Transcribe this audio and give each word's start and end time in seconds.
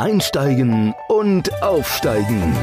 Einsteigen 0.00 0.94
und 1.08 1.62
Aufsteigen. 1.62 2.56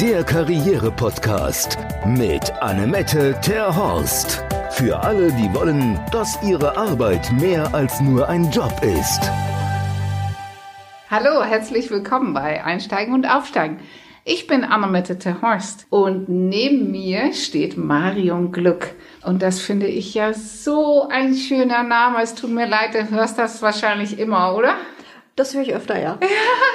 Der 0.00 0.24
Karriere-Podcast 0.24 1.78
mit 2.04 2.50
Annemette 2.60 3.38
Terhorst. 3.40 4.42
Für 4.72 4.98
alle, 4.98 5.30
die 5.34 5.54
wollen, 5.54 6.00
dass 6.10 6.36
ihre 6.42 6.76
Arbeit 6.76 7.30
mehr 7.40 7.72
als 7.72 8.00
nur 8.00 8.28
ein 8.28 8.50
Job 8.50 8.72
ist. 8.82 9.20
Hallo, 11.08 11.44
herzlich 11.44 11.92
willkommen 11.92 12.34
bei 12.34 12.64
Einsteigen 12.64 13.14
und 13.14 13.24
Aufsteigen. 13.24 13.78
Ich 14.24 14.48
bin 14.48 14.64
Annemette 14.64 15.16
Terhorst 15.16 15.86
und 15.90 16.28
neben 16.28 16.90
mir 16.90 17.34
steht 17.34 17.76
Marion 17.76 18.50
Glück. 18.50 18.96
Und 19.22 19.42
das 19.42 19.60
finde 19.60 19.86
ich 19.86 20.12
ja 20.14 20.34
so 20.34 21.06
ein 21.08 21.34
schöner 21.34 21.84
Name. 21.84 22.20
Es 22.20 22.34
tut 22.34 22.50
mir 22.50 22.66
leid, 22.66 22.94
du 22.94 23.10
hörst 23.10 23.38
das 23.38 23.62
wahrscheinlich 23.62 24.18
immer, 24.18 24.56
oder? 24.56 24.74
Das 25.36 25.52
höre 25.54 25.62
ich 25.62 25.74
öfter, 25.74 26.00
ja. 26.00 26.18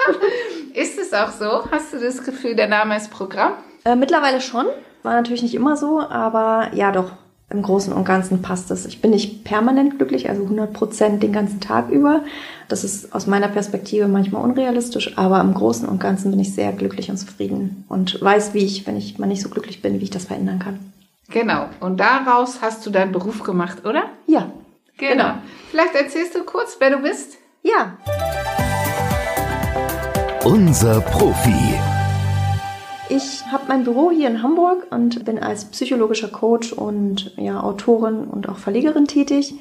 ist 0.74 1.00
es 1.00 1.14
auch 1.14 1.32
so? 1.32 1.72
Hast 1.72 1.94
du 1.94 2.00
das 2.00 2.24
Gefühl, 2.24 2.56
der 2.56 2.68
Name 2.68 2.98
ist 2.98 3.10
Programm? 3.10 3.54
Äh, 3.86 3.96
mittlerweile 3.96 4.42
schon. 4.42 4.66
War 5.04 5.14
natürlich 5.14 5.44
nicht 5.44 5.56
immer 5.56 5.78
so, 5.78 6.02
aber 6.02 6.70
ja, 6.74 6.92
doch. 6.92 7.12
Im 7.52 7.64
Großen 7.64 7.92
und 7.92 8.06
Ganzen 8.06 8.44
passt 8.44 8.70
es. 8.70 8.86
Ich 8.86 9.02
bin 9.02 9.10
nicht 9.10 9.44
permanent 9.44 9.98
glücklich, 9.98 10.30
also 10.30 10.44
100 10.44 10.72
Prozent 10.72 11.24
den 11.24 11.34
ganzen 11.34 11.60
Tag 11.60 11.90
über. 11.90 12.24
Das 12.68 12.84
ist 12.84 13.12
aus 13.16 13.26
meiner 13.26 13.48
Perspektive 13.48 14.08
manchmal 14.08 14.44
unrealistisch, 14.44 15.18
aber 15.18 15.42
im 15.42 15.56
Großen 15.56 15.90
und 15.90 16.00
Ganzen 16.00 16.30
bin 16.30 16.40
ich 16.40 16.54
sehr 16.54 16.72
glücklich 16.74 17.10
und 17.10 17.18
zufrieden 17.18 17.86
und 17.90 18.22
weiß, 18.22 18.54
wie 18.54 18.64
ich, 18.64 18.86
wenn 18.86 18.98
ich 18.98 19.18
mal 19.18 19.26
nicht 19.26 19.42
so 19.42 19.50
glücklich 19.50 19.82
bin, 19.82 20.00
wie 20.00 20.04
ich 20.04 20.12
das 20.12 20.26
verändern 20.26 20.60
kann. 20.60 20.94
Genau. 21.32 21.70
Und 21.80 22.00
daraus 22.00 22.62
hast 22.62 22.86
du 22.86 22.92
deinen 22.92 23.12
Beruf 23.12 23.42
gemacht, 23.42 23.84
oder? 23.84 24.04
Ja. 24.28 24.52
Genau. 24.98 25.12
genau. 25.12 25.34
Vielleicht 25.72 25.96
erzählst 25.96 26.36
du 26.36 26.44
kurz, 26.44 26.76
wer 26.80 26.92
du 26.92 26.98
bist? 26.98 27.40
Ja. 27.62 27.98
Unser 30.46 31.02
Profi. 31.02 31.76
Ich 33.10 33.46
habe 33.52 33.64
mein 33.68 33.84
Büro 33.84 34.12
hier 34.12 34.30
in 34.30 34.44
Hamburg 34.44 34.88
und 34.92 35.26
bin 35.26 35.40
als 35.40 35.66
psychologischer 35.66 36.30
Coach 36.30 36.72
und 36.72 37.34
ja, 37.38 37.62
Autorin 37.62 38.26
und 38.26 38.48
auch 38.48 38.58
Verlegerin 38.58 39.08
tätig 39.08 39.56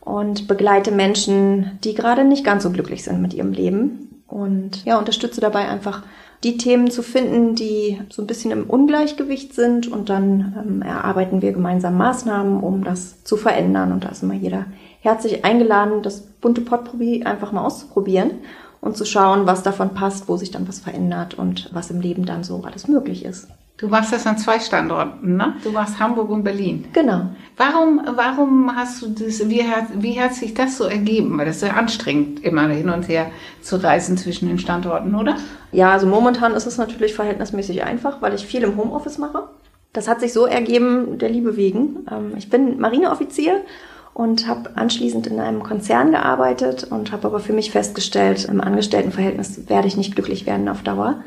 und 0.00 0.48
begleite 0.48 0.90
Menschen, 0.90 1.78
die 1.84 1.94
gerade 1.94 2.24
nicht 2.24 2.44
ganz 2.44 2.64
so 2.64 2.70
glücklich 2.70 3.04
sind 3.04 3.22
mit 3.22 3.32
ihrem 3.32 3.52
Leben 3.52 4.22
und 4.26 4.84
ja, 4.84 4.98
unterstütze 4.98 5.40
dabei 5.40 5.68
einfach 5.68 6.02
die 6.44 6.56
Themen 6.56 6.90
zu 6.90 7.02
finden, 7.02 7.54
die 7.54 8.00
so 8.10 8.22
ein 8.22 8.26
bisschen 8.26 8.50
im 8.50 8.64
Ungleichgewicht 8.68 9.54
sind 9.54 9.88
und 9.88 10.08
dann 10.08 10.54
ähm, 10.58 10.82
erarbeiten 10.82 11.42
wir 11.42 11.52
gemeinsam 11.52 11.96
Maßnahmen, 11.96 12.60
um 12.60 12.84
das 12.84 13.24
zu 13.24 13.36
verändern 13.36 13.92
und 13.92 14.04
da 14.04 14.10
ist 14.10 14.22
immer 14.22 14.34
jeder 14.34 14.66
herzlich 15.00 15.44
eingeladen, 15.44 16.02
das 16.02 16.20
bunte 16.20 16.60
Potpourri 16.60 17.22
einfach 17.24 17.52
mal 17.52 17.64
auszuprobieren 17.64 18.32
und 18.80 18.96
zu 18.96 19.04
schauen, 19.04 19.46
was 19.46 19.62
davon 19.62 19.94
passt, 19.94 20.28
wo 20.28 20.36
sich 20.36 20.50
dann 20.50 20.68
was 20.68 20.80
verändert 20.80 21.34
und 21.34 21.70
was 21.72 21.90
im 21.90 22.00
Leben 22.00 22.26
dann 22.26 22.44
so 22.44 22.62
alles 22.64 22.88
möglich 22.88 23.24
ist. 23.24 23.48
Du 23.78 23.88
machst 23.88 24.10
das 24.10 24.26
an 24.26 24.38
zwei 24.38 24.58
Standorten, 24.58 25.36
ne? 25.36 25.54
Du 25.62 25.70
machst 25.70 26.00
Hamburg 26.00 26.30
und 26.30 26.44
Berlin. 26.44 26.86
Genau. 26.94 27.26
Warum, 27.58 28.00
warum 28.14 28.74
hast 28.74 29.02
du 29.02 29.08
das, 29.08 29.46
wie 29.50 29.62
hat, 29.64 29.88
wie 29.96 30.18
hat 30.18 30.34
sich 30.34 30.54
das 30.54 30.78
so 30.78 30.84
ergeben? 30.84 31.36
Weil 31.36 31.44
das 31.44 31.56
ist 31.56 31.62
ja 31.62 31.74
anstrengend, 31.74 32.42
immer 32.42 32.68
hin 32.68 32.88
und 32.88 33.06
her 33.06 33.30
zu 33.60 33.76
reisen 33.76 34.16
zwischen 34.16 34.48
den 34.48 34.58
Standorten, 34.58 35.14
oder? 35.14 35.36
Ja, 35.72 35.92
also 35.92 36.06
momentan 36.06 36.54
ist 36.54 36.66
es 36.66 36.78
natürlich 36.78 37.12
verhältnismäßig 37.12 37.84
einfach, 37.84 38.22
weil 38.22 38.32
ich 38.32 38.46
viel 38.46 38.62
im 38.62 38.78
Homeoffice 38.78 39.18
mache. 39.18 39.42
Das 39.92 40.08
hat 40.08 40.20
sich 40.20 40.32
so 40.32 40.46
ergeben, 40.46 41.18
der 41.18 41.28
Liebe 41.28 41.56
wegen. 41.56 42.06
Ähm, 42.10 42.32
ich 42.38 42.48
bin 42.48 42.80
Marineoffizier 42.80 43.60
und 44.14 44.48
habe 44.48 44.70
anschließend 44.76 45.26
in 45.26 45.38
einem 45.38 45.62
Konzern 45.62 46.12
gearbeitet 46.12 46.84
und 46.84 47.12
habe 47.12 47.26
aber 47.26 47.40
für 47.40 47.52
mich 47.52 47.72
festgestellt, 47.72 48.46
im 48.46 48.62
Angestelltenverhältnis 48.62 49.68
werde 49.68 49.86
ich 49.86 49.98
nicht 49.98 50.14
glücklich 50.14 50.46
werden 50.46 50.70
auf 50.70 50.82
Dauer 50.82 51.22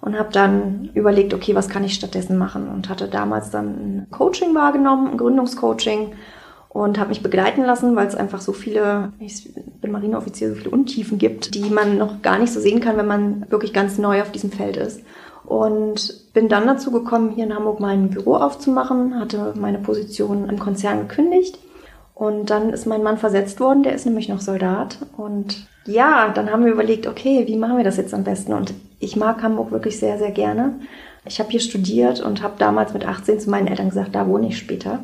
und 0.00 0.18
habe 0.18 0.32
dann 0.32 0.90
überlegt, 0.94 1.34
okay, 1.34 1.54
was 1.54 1.68
kann 1.68 1.84
ich 1.84 1.94
stattdessen 1.94 2.38
machen 2.38 2.68
und 2.68 2.88
hatte 2.88 3.08
damals 3.08 3.50
dann 3.50 3.66
ein 3.66 4.06
Coaching 4.10 4.54
wahrgenommen, 4.54 5.08
ein 5.08 5.16
Gründungscoaching 5.16 6.12
und 6.68 6.98
habe 6.98 7.08
mich 7.08 7.22
begleiten 7.22 7.64
lassen, 7.64 7.96
weil 7.96 8.06
es 8.06 8.14
einfach 8.14 8.40
so 8.40 8.52
viele, 8.52 9.12
ich 9.18 9.52
bin 9.80 9.90
Marineoffizier, 9.90 10.50
so 10.50 10.54
viele 10.54 10.70
Untiefen 10.70 11.18
gibt, 11.18 11.54
die 11.54 11.70
man 11.70 11.98
noch 11.98 12.22
gar 12.22 12.38
nicht 12.38 12.52
so 12.52 12.60
sehen 12.60 12.80
kann, 12.80 12.96
wenn 12.96 13.06
man 13.06 13.50
wirklich 13.50 13.72
ganz 13.72 13.98
neu 13.98 14.22
auf 14.22 14.30
diesem 14.30 14.52
Feld 14.52 14.76
ist. 14.76 15.02
Und 15.44 16.32
bin 16.34 16.48
dann 16.48 16.66
dazu 16.66 16.92
gekommen, 16.92 17.30
hier 17.30 17.44
in 17.44 17.54
Hamburg 17.54 17.80
mein 17.80 18.10
Büro 18.10 18.34
aufzumachen, 18.34 19.18
hatte 19.18 19.54
meine 19.56 19.78
Position 19.78 20.48
im 20.48 20.58
Konzern 20.58 21.08
gekündigt 21.08 21.58
und 22.18 22.50
dann 22.50 22.70
ist 22.70 22.84
mein 22.84 23.04
Mann 23.04 23.16
versetzt 23.16 23.60
worden, 23.60 23.84
der 23.84 23.94
ist 23.94 24.04
nämlich 24.04 24.28
noch 24.28 24.40
Soldat. 24.40 24.98
Und 25.16 25.68
ja, 25.86 26.32
dann 26.34 26.50
haben 26.50 26.64
wir 26.64 26.72
überlegt, 26.72 27.06
okay, 27.06 27.44
wie 27.46 27.56
machen 27.56 27.76
wir 27.76 27.84
das 27.84 27.96
jetzt 27.96 28.12
am 28.12 28.24
besten? 28.24 28.54
Und 28.54 28.74
ich 28.98 29.14
mag 29.14 29.40
Hamburg 29.40 29.70
wirklich 29.70 30.00
sehr, 30.00 30.18
sehr 30.18 30.32
gerne. 30.32 30.80
Ich 31.24 31.38
habe 31.38 31.50
hier 31.50 31.60
studiert 31.60 32.20
und 32.20 32.42
habe 32.42 32.54
damals 32.58 32.92
mit 32.92 33.06
18 33.06 33.38
zu 33.38 33.50
meinen 33.50 33.68
Eltern 33.68 33.90
gesagt, 33.90 34.16
da 34.16 34.26
wohne 34.26 34.48
ich 34.48 34.58
später. 34.58 34.98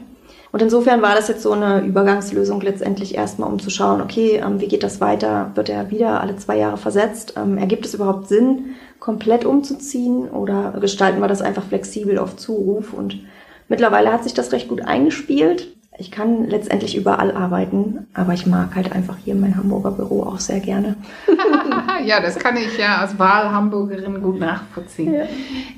Und 0.51 0.61
insofern 0.61 1.03
war 1.03 1.15
das 1.15 1.29
jetzt 1.29 1.43
so 1.43 1.53
eine 1.53 1.83
Übergangslösung 1.83 2.61
letztendlich 2.61 3.15
erstmal, 3.15 3.49
um 3.49 3.61
zu 3.61 3.71
schauen, 3.71 4.01
okay, 4.01 4.43
ähm, 4.45 4.61
wie 4.61 4.69
geht 4.69 4.83
das 4.83 5.01
weiter? 5.01 5.53
Wird 5.55 5.69
er 5.69 5.93
wieder 5.93 6.21
alle 6.21 6.35
zwei 6.35 6.59
Jahre 6.59 6.79
versetzt? 6.79 7.35
Ähm, 7.37 7.59
ergibt 7.59 7.87
es 7.87 7.95
überhaupt 7.95 8.27
Sinn, 8.27 8.75
komplett 8.99 9.45
umzuziehen 9.45 10.29
oder 10.29 10.73
gestalten 10.81 11.21
wir 11.21 11.29
das 11.29 11.43
einfach 11.43 11.63
flexibel 11.63 12.19
auf 12.19 12.35
Zuruf? 12.35 12.93
Und 12.93 13.21
mittlerweile 13.69 14.13
hat 14.13 14.25
sich 14.25 14.35
das 14.35 14.51
recht 14.51 14.69
gut 14.69 14.81
eingespielt. 14.83 15.74
Ich 15.97 16.11
kann 16.11 16.49
letztendlich 16.49 16.97
überall 16.97 17.31
arbeiten, 17.31 18.09
aber 18.15 18.33
ich 18.33 18.47
mag 18.47 18.75
halt 18.75 18.91
einfach 18.91 19.17
hier 19.25 19.37
mein 19.37 19.57
Hamburger 19.57 19.93
Büro 19.93 20.25
auch 20.25 20.41
sehr 20.41 20.59
gerne. 20.59 20.97
ja, 22.05 22.21
das 22.21 22.37
kann 22.37 22.57
ich 22.57 22.77
ja 22.77 22.97
als 22.97 23.17
Wahlhamburgerin 23.17 24.21
gut 24.21 24.41
nachvollziehen. 24.41 25.15
Ja. 25.15 25.23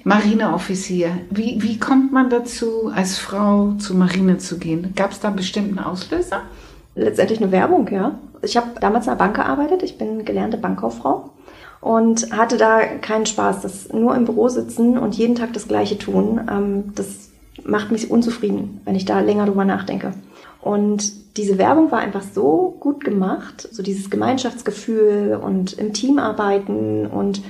Marineoffizier, 0.04 1.10
wie, 1.28 1.62
wie 1.62 1.78
kommt 1.78 2.12
man 2.12 2.30
dazu, 2.30 2.90
als 2.94 3.18
Frau 3.18 3.72
zur 3.72 3.96
Marine 3.96 4.38
zu 4.38 4.58
gehen? 4.58 4.94
Gab 4.96 5.12
es 5.12 5.20
da 5.20 5.28
einen 5.28 5.36
bestimmten 5.36 5.78
Auslöser? 5.78 6.42
Letztendlich 6.94 7.42
eine 7.42 7.52
Werbung, 7.52 7.86
ja. 7.90 8.18
Ich 8.40 8.56
habe 8.56 8.68
damals 8.80 9.06
in 9.06 9.10
der 9.10 9.18
Bank 9.18 9.36
gearbeitet, 9.36 9.82
ich 9.82 9.98
bin 9.98 10.24
gelernte 10.24 10.56
Bankkauffrau 10.56 11.30
und 11.82 12.32
hatte 12.32 12.56
da 12.56 12.80
keinen 13.02 13.26
Spaß. 13.26 13.60
Das 13.60 13.92
nur 13.92 14.14
im 14.14 14.24
Büro 14.24 14.48
sitzen 14.48 14.96
und 14.96 15.14
jeden 15.14 15.34
Tag 15.34 15.52
das 15.52 15.68
Gleiche 15.68 15.98
tun, 15.98 16.40
ähm, 16.50 16.94
das 16.94 17.25
macht 17.64 17.90
mich 17.90 18.10
unzufrieden, 18.10 18.80
wenn 18.84 18.94
ich 18.94 19.04
da 19.04 19.20
länger 19.20 19.46
drüber 19.46 19.64
nachdenke. 19.64 20.12
Und 20.60 21.36
diese 21.36 21.58
Werbung 21.58 21.90
war 21.90 22.00
einfach 22.00 22.22
so 22.22 22.76
gut 22.80 23.04
gemacht, 23.04 23.68
so 23.70 23.82
dieses 23.82 24.10
Gemeinschaftsgefühl 24.10 25.38
und 25.40 25.74
im 25.74 25.92
Team 25.92 26.18
arbeiten 26.18 27.06
und 27.06 27.42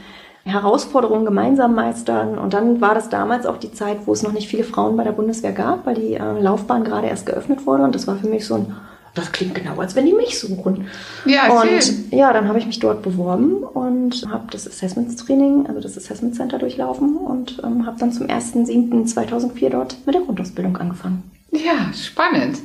Herausforderungen 0.45 1.25
gemeinsam 1.25 1.75
meistern. 1.75 2.39
Und 2.39 2.55
dann 2.55 2.81
war 2.81 2.95
das 2.95 3.09
damals 3.09 3.47
auch 3.47 3.57
die 3.57 3.73
Zeit, 3.73 3.99
wo 4.07 4.13
es 4.13 4.23
noch 4.23 4.33
nicht 4.33 4.49
viele 4.49 4.65
Frauen 4.65 4.97
bei 4.97 5.05
der 5.05 5.13
Bundeswehr 5.13 5.53
gab, 5.53 5.87
weil 5.87 5.97
die 5.97 6.15
äh, 6.15 6.41
Laufbahn 6.41 6.85
gerade 6.85 7.09
erst 7.09 7.27
geöffnet 7.27 7.67
wurde. 7.67 7.83
Und 7.83 7.95
das 7.95 8.07
war 8.07 8.17
für 8.17 8.29
mich 8.29 8.47
so 8.47 8.55
ein 8.55 8.77
das 9.17 9.33
klingt 9.33 9.55
genau, 9.55 9.79
als 9.79 9.97
wenn 9.97 10.07
die 10.07 10.13
mich 10.13 10.39
suchen. 10.39 10.89
Ja, 11.25 11.61
und 11.61 11.83
schön. 11.83 12.05
ja, 12.11 12.33
dann 12.33 12.49
habe 12.49 12.59
ich 12.59 12.67
mich 12.67 12.79
dort 12.79 13.03
beworben 13.03 13.65
und 13.65 14.25
habe 14.31 14.47
das 14.51 14.69
Assessment 14.69 15.19
Training, 15.19 15.67
also 15.67 15.81
das 15.81 15.97
Assessment 15.97 16.37
Center 16.37 16.59
durchlaufen 16.59 17.17
und 17.17 17.61
ähm, 17.65 17.87
habe 17.87 17.99
dann 17.99 18.13
zum 18.13 18.27
1.7.2004 18.27 19.71
dort 19.71 19.97
mit 20.07 20.15
der 20.15 20.23
Grundausbildung 20.23 20.77
angefangen. 20.77 21.31
Ja, 21.51 21.93
spannend. 21.93 22.59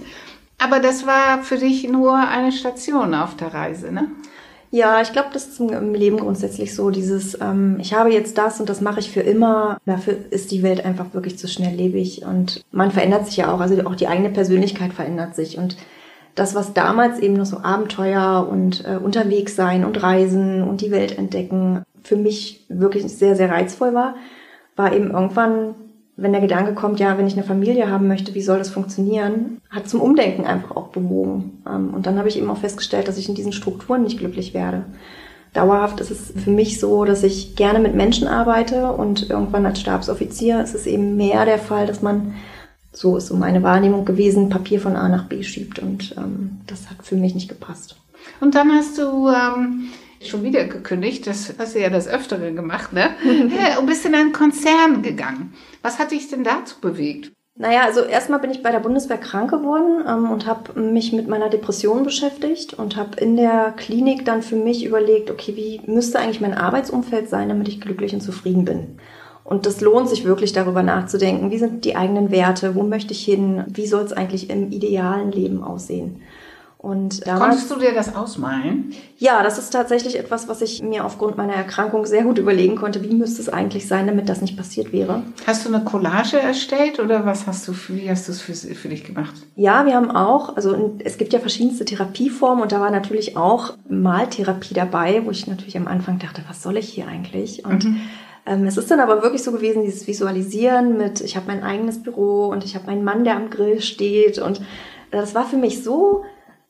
Aber 0.57 0.79
das 0.79 1.07
war 1.07 1.41
für 1.41 1.57
dich 1.57 1.87
nur 1.89 2.15
eine 2.15 2.51
Station 2.51 3.15
auf 3.15 3.35
der 3.35 3.53
Reise, 3.53 3.91
ne? 3.91 4.07
Ja, 4.73 5.01
ich 5.01 5.11
glaube, 5.11 5.29
das 5.33 5.47
ist 5.47 5.59
im 5.59 5.93
Leben 5.93 6.17
grundsätzlich 6.17 6.73
so, 6.73 6.91
dieses, 6.91 7.37
ähm, 7.41 7.77
ich 7.81 7.93
habe 7.93 8.09
jetzt 8.09 8.37
das 8.37 8.61
und 8.61 8.69
das 8.69 8.79
mache 8.79 9.01
ich 9.01 9.11
für 9.11 9.19
immer. 9.19 9.77
Dafür 9.85 10.15
ist 10.29 10.49
die 10.51 10.63
Welt 10.63 10.85
einfach 10.85 11.13
wirklich 11.13 11.37
zu 11.37 11.49
schnelllebig 11.49 12.23
und 12.25 12.63
man 12.71 12.89
verändert 12.91 13.25
sich 13.25 13.35
ja 13.35 13.53
auch, 13.53 13.59
also 13.59 13.85
auch 13.85 13.95
die 13.95 14.07
eigene 14.07 14.29
Persönlichkeit 14.29 14.93
verändert 14.93 15.35
sich 15.35 15.57
und 15.57 15.75
das, 16.35 16.55
was 16.55 16.73
damals 16.73 17.19
eben 17.19 17.33
noch 17.33 17.45
so 17.45 17.57
Abenteuer 17.57 18.47
und 18.49 18.85
äh, 18.85 18.97
unterwegs 18.97 19.55
sein 19.55 19.85
und 19.85 20.01
reisen 20.01 20.63
und 20.63 20.81
die 20.81 20.91
Welt 20.91 21.17
entdecken, 21.17 21.83
für 22.03 22.15
mich 22.15 22.65
wirklich 22.69 23.03
sehr, 23.15 23.35
sehr 23.35 23.49
reizvoll 23.49 23.93
war, 23.93 24.15
war 24.75 24.93
eben 24.93 25.11
irgendwann, 25.11 25.75
wenn 26.15 26.31
der 26.31 26.41
Gedanke 26.41 26.73
kommt, 26.73 26.99
ja, 26.99 27.17
wenn 27.17 27.27
ich 27.27 27.33
eine 27.33 27.43
Familie 27.43 27.89
haben 27.89 28.07
möchte, 28.07 28.33
wie 28.33 28.41
soll 28.41 28.57
das 28.57 28.69
funktionieren, 28.69 29.59
hat 29.69 29.89
zum 29.89 30.01
Umdenken 30.01 30.45
einfach 30.45 30.75
auch 30.75 30.87
bewogen. 30.87 31.61
Ähm, 31.67 31.93
und 31.93 32.05
dann 32.05 32.17
habe 32.17 32.29
ich 32.29 32.37
eben 32.37 32.49
auch 32.49 32.57
festgestellt, 32.57 33.07
dass 33.07 33.17
ich 33.17 33.29
in 33.29 33.35
diesen 33.35 33.53
Strukturen 33.53 34.03
nicht 34.03 34.19
glücklich 34.19 34.53
werde. 34.53 34.85
Dauerhaft 35.53 35.99
ist 35.99 36.11
es 36.11 36.33
für 36.43 36.51
mich 36.51 36.79
so, 36.79 37.03
dass 37.03 37.23
ich 37.23 37.57
gerne 37.57 37.79
mit 37.79 37.93
Menschen 37.93 38.27
arbeite 38.27 38.93
und 38.93 39.29
irgendwann 39.29 39.65
als 39.65 39.81
Stabsoffizier 39.81 40.61
ist 40.61 40.75
es 40.75 40.85
eben 40.85 41.17
mehr 41.17 41.43
der 41.43 41.59
Fall, 41.59 41.85
dass 41.85 42.01
man 42.01 42.35
so 42.93 43.17
ist 43.17 43.27
so 43.27 43.35
meine 43.35 43.63
Wahrnehmung 43.63 44.05
gewesen, 44.05 44.49
Papier 44.49 44.81
von 44.81 44.95
A 44.95 45.07
nach 45.07 45.25
B 45.25 45.43
schiebt 45.43 45.79
und 45.79 46.15
ähm, 46.17 46.61
das 46.67 46.89
hat 46.89 47.03
für 47.03 47.15
mich 47.15 47.35
nicht 47.35 47.49
gepasst. 47.49 47.95
Und 48.39 48.55
dann 48.55 48.71
hast 48.71 48.97
du 48.97 49.29
ähm, 49.29 49.89
schon 50.21 50.43
wieder 50.43 50.65
gekündigt, 50.65 51.25
das 51.27 51.53
hast 51.57 51.75
du 51.75 51.79
ja 51.79 51.89
das 51.89 52.07
Öftere 52.07 52.53
gemacht, 52.53 52.93
ne? 52.93 53.09
und 53.79 53.85
bist 53.85 54.05
in 54.05 54.15
einen 54.15 54.33
Konzern 54.33 55.01
gegangen. 55.01 55.53
Was 55.81 55.99
hat 55.99 56.11
dich 56.11 56.27
denn 56.29 56.43
dazu 56.43 56.79
bewegt? 56.79 57.31
Naja, 57.55 57.83
also 57.83 58.01
erstmal 58.01 58.39
bin 58.39 58.51
ich 58.51 58.63
bei 58.63 58.71
der 58.71 58.79
Bundeswehr 58.79 59.17
krank 59.17 59.51
geworden 59.51 60.03
ähm, 60.07 60.31
und 60.31 60.45
habe 60.45 60.79
mich 60.79 61.11
mit 61.11 61.27
meiner 61.27 61.49
Depression 61.49 62.03
beschäftigt 62.03 62.73
und 62.73 62.95
habe 62.95 63.19
in 63.19 63.35
der 63.35 63.73
Klinik 63.75 64.25
dann 64.25 64.41
für 64.41 64.55
mich 64.55 64.85
überlegt, 64.85 65.29
okay, 65.29 65.55
wie 65.55 65.81
müsste 65.85 66.19
eigentlich 66.19 66.41
mein 66.41 66.53
Arbeitsumfeld 66.53 67.29
sein, 67.29 67.49
damit 67.49 67.67
ich 67.67 67.81
glücklich 67.81 68.13
und 68.13 68.21
zufrieden 68.21 68.65
bin. 68.65 68.97
Und 69.51 69.65
das 69.65 69.81
lohnt 69.81 70.07
sich 70.07 70.23
wirklich 70.23 70.53
darüber 70.53 70.81
nachzudenken, 70.81 71.51
wie 71.51 71.57
sind 71.57 71.83
die 71.83 71.97
eigenen 71.97 72.31
Werte, 72.31 72.73
wo 72.73 72.83
möchte 72.83 73.11
ich 73.11 73.25
hin, 73.25 73.65
wie 73.67 73.85
soll 73.85 74.03
es 74.03 74.13
eigentlich 74.13 74.49
im 74.49 74.71
idealen 74.71 75.29
Leben 75.33 75.61
aussehen. 75.61 76.21
Und 76.77 77.27
damals, 77.27 77.41
Konntest 77.49 77.71
du 77.71 77.75
dir 77.75 77.93
das 77.93 78.15
ausmalen? 78.15 78.93
Ja, 79.17 79.43
das 79.43 79.57
ist 79.57 79.71
tatsächlich 79.71 80.17
etwas, 80.17 80.47
was 80.47 80.61
ich 80.61 80.81
mir 80.81 81.03
aufgrund 81.03 81.35
meiner 81.35 81.53
Erkrankung 81.53 82.05
sehr 82.05 82.23
gut 82.23 82.37
überlegen 82.37 82.77
konnte. 82.77 83.03
Wie 83.03 83.13
müsste 83.13 83.41
es 83.41 83.49
eigentlich 83.49 83.89
sein, 83.89 84.07
damit 84.07 84.29
das 84.29 84.39
nicht 84.39 84.55
passiert 84.55 84.93
wäre? 84.93 85.21
Hast 85.45 85.65
du 85.65 85.73
eine 85.73 85.83
Collage 85.83 86.39
erstellt 86.39 87.01
oder 87.01 87.25
was 87.25 87.45
hast 87.45 87.67
du, 87.67 87.73
wie 87.89 88.09
hast 88.09 88.29
du 88.29 88.31
es 88.31 88.39
für, 88.39 88.53
für 88.53 88.87
dich 88.87 89.03
gemacht? 89.03 89.33
Ja, 89.57 89.85
wir 89.85 89.95
haben 89.95 90.11
auch, 90.11 90.55
also 90.55 90.97
es 91.03 91.17
gibt 91.17 91.33
ja 91.33 91.39
verschiedenste 91.39 91.83
Therapieformen 91.83 92.63
und 92.63 92.71
da 92.71 92.79
war 92.79 92.89
natürlich 92.89 93.35
auch 93.35 93.73
Maltherapie 93.89 94.73
dabei, 94.73 95.25
wo 95.25 95.29
ich 95.31 95.45
natürlich 95.45 95.75
am 95.75 95.87
Anfang 95.87 96.19
dachte, 96.19 96.41
was 96.47 96.63
soll 96.63 96.77
ich 96.77 96.87
hier 96.87 97.09
eigentlich? 97.09 97.65
Und 97.65 97.83
mhm. 97.83 98.01
Ähm, 98.45 98.65
es 98.65 98.77
ist 98.77 98.89
dann 98.89 98.99
aber 98.99 99.21
wirklich 99.21 99.43
so 99.43 99.51
gewesen, 99.51 99.83
dieses 99.83 100.07
Visualisieren 100.07 100.97
mit, 100.97 101.21
ich 101.21 101.35
habe 101.35 101.47
mein 101.47 101.63
eigenes 101.63 102.01
Büro 102.01 102.47
und 102.47 102.63
ich 102.63 102.75
habe 102.75 102.87
meinen 102.87 103.03
Mann, 103.03 103.23
der 103.23 103.35
am 103.35 103.49
Grill 103.49 103.81
steht. 103.81 104.39
Und 104.39 104.61
das 105.11 105.35
war 105.35 105.45
für 105.45 105.57
mich 105.57 105.83
so 105.83 106.23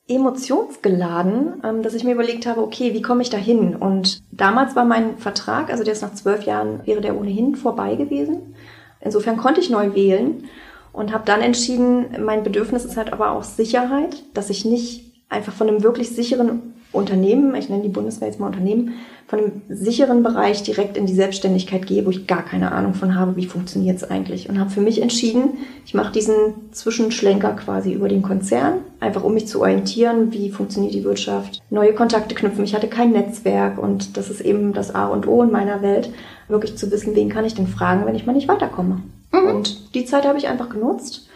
emotionsgeladen, 0.08 1.62
ähm, 1.64 1.84
dass 1.84 1.94
ich 1.94 2.04
mir 2.04 2.14
überlegt 2.14 2.46
habe, 2.46 2.62
okay, 2.62 2.94
wie 2.94 3.02
komme 3.02 3.22
ich 3.22 3.30
da 3.30 3.38
hin? 3.38 3.76
Und 3.76 4.22
damals 4.32 4.76
war 4.76 4.86
mein 4.86 5.18
Vertrag, 5.18 5.70
also 5.70 5.84
der 5.84 5.94
ist 5.94 6.02
nach 6.02 6.14
zwölf 6.14 6.44
Jahren, 6.44 6.86
wäre 6.86 7.02
der 7.02 7.18
ohnehin 7.18 7.56
vorbei 7.56 7.96
gewesen. 7.96 8.56
Insofern 9.00 9.38
konnte 9.38 9.62
ich 9.62 9.70
neu 9.70 9.96
wählen 9.96 10.50
und 10.92 11.14
habe 11.14 11.24
dann 11.26 11.42
entschieden, 11.42 12.18
mein 12.24 12.44
Bedürfnis 12.44 12.86
ist 12.86 12.98
halt 12.98 13.14
aber 13.14 13.32
auch 13.32 13.44
Sicherheit, 13.44 14.24
dass 14.34 14.50
ich 14.50 14.66
nicht 14.66 15.12
einfach 15.30 15.54
von 15.54 15.68
einem 15.68 15.84
wirklich 15.84 16.10
sicheren 16.10 16.74
Unternehmen, 16.92 17.56
ich 17.56 17.70
nenne 17.70 17.84
die 17.84 17.90
Bundeswehr 17.90 18.28
jetzt 18.28 18.40
mal 18.40 18.48
Unternehmen, 18.48 18.96
von 19.28 19.40
einem 19.40 19.62
sicheren 19.70 20.24
Bereich 20.24 20.62
direkt 20.64 20.98
in 20.98 21.06
die 21.06 21.14
Selbstständigkeit 21.14 21.88
gehe, 21.88 22.06
wo 22.06 22.10
ich 22.10 22.28
gar 22.28 22.44
keine 22.44 22.74
Ahnung 22.74 22.94
von 22.94 23.16
habe, 23.16 23.38
wie 23.38 23.46
funktioniert 23.46 23.96
es 23.96 24.04
eigentlich. 24.04 24.50
Und 24.50 24.60
habe 24.60 24.70
für 24.70 24.82
mich 24.82 25.02
entschieden, 25.02 25.60
ich 25.86 25.94
mache 25.94 26.12
diesen 26.12 26.36
Zwischenschlenker 26.72 27.54
quasi 27.54 27.94
über 27.94 28.10
den 28.10 28.24
Konzern, 28.24 28.80
einfach 29.00 29.24
um 29.24 29.34
mich 29.34 29.48
zu 29.48 29.62
orientieren, 29.62 30.34
wie 30.34 30.52
funktioniert 30.52 30.94
die 30.94 31.06
Wirtschaft, 31.06 31.62
neue 31.70 31.94
Kontakte 31.94 32.36
knüpfen. 32.36 32.66
Ich 32.66 32.76
hatte 32.76 32.90
kein 32.90 33.12
Netzwerk 33.12 33.82
und 33.82 34.18
das 34.18 34.30
ist 34.30 34.42
eben 34.42 34.74
das 34.74 34.94
A 34.94 35.08
und 35.08 35.28
O 35.28 35.44
in 35.44 35.52
meiner 35.52 35.82
Welt, 35.82 36.10
wirklich 36.50 36.76
zu 36.76 36.92
wissen, 36.92 37.16
wen 37.16 37.30
kann 37.30 37.46
ich 37.46 37.56
denn 37.56 37.68
fragen, 37.68 38.06
wenn 38.06 38.16
ich 38.16 38.26
mal 38.26 38.34
nicht 38.34 38.50
weiterkomme. 38.50 39.02
Mhm. 39.32 39.50
Und 39.50 39.96
die 39.96 40.04
Zeit 40.04 40.28
habe 40.28 40.40
ich 40.40 40.50
einfach 40.50 40.68
genutzt, 40.68 41.30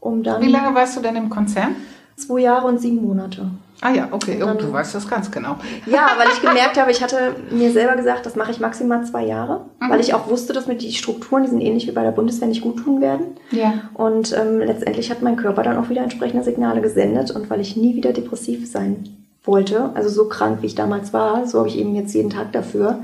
um 0.00 0.22
dann... 0.22 0.40
Wie 0.40 0.50
lange 0.50 0.74
warst 0.74 0.96
du 0.96 1.02
denn 1.02 1.16
im 1.16 1.28
Konzern? 1.28 1.76
Zwei 2.16 2.40
Jahre 2.40 2.66
und 2.66 2.80
sieben 2.80 3.02
Monate. 3.02 3.50
Ah 3.82 3.90
ja, 3.90 4.08
okay. 4.12 4.38
Dann, 4.38 4.56
oh, 4.56 4.60
du 4.60 4.72
weißt 4.72 4.94
das 4.94 5.08
ganz 5.08 5.28
genau. 5.28 5.56
Ja, 5.86 6.12
weil 6.16 6.28
ich 6.32 6.40
gemerkt 6.40 6.78
habe, 6.78 6.92
ich 6.92 7.02
hatte 7.02 7.34
mir 7.50 7.72
selber 7.72 7.96
gesagt, 7.96 8.24
das 8.24 8.36
mache 8.36 8.52
ich 8.52 8.60
maximal 8.60 9.04
zwei 9.04 9.26
Jahre, 9.26 9.66
mhm. 9.80 9.90
weil 9.90 9.98
ich 9.98 10.14
auch 10.14 10.28
wusste, 10.28 10.52
dass 10.52 10.68
mir 10.68 10.76
die 10.76 10.92
Strukturen, 10.92 11.42
die 11.42 11.50
sind 11.50 11.60
ähnlich 11.60 11.88
wie 11.88 11.92
bei 11.92 12.04
der 12.04 12.12
Bundeswehr, 12.12 12.46
nicht 12.46 12.62
gut 12.62 12.84
tun 12.84 13.00
werden. 13.00 13.36
Ja. 13.50 13.74
Und 13.94 14.32
ähm, 14.38 14.60
letztendlich 14.60 15.10
hat 15.10 15.22
mein 15.22 15.36
Körper 15.36 15.64
dann 15.64 15.76
auch 15.78 15.90
wieder 15.90 16.02
entsprechende 16.02 16.44
Signale 16.44 16.80
gesendet 16.80 17.32
und 17.32 17.50
weil 17.50 17.60
ich 17.60 17.76
nie 17.76 17.96
wieder 17.96 18.12
depressiv 18.12 18.70
sein 18.70 19.16
wollte, 19.42 19.90
also 19.94 20.08
so 20.08 20.28
krank 20.28 20.58
wie 20.62 20.66
ich 20.66 20.76
damals 20.76 21.12
war, 21.12 21.48
so 21.48 21.58
habe 21.58 21.68
ich 21.68 21.76
eben 21.76 21.96
jetzt 21.96 22.14
jeden 22.14 22.30
Tag 22.30 22.52
dafür 22.52 23.00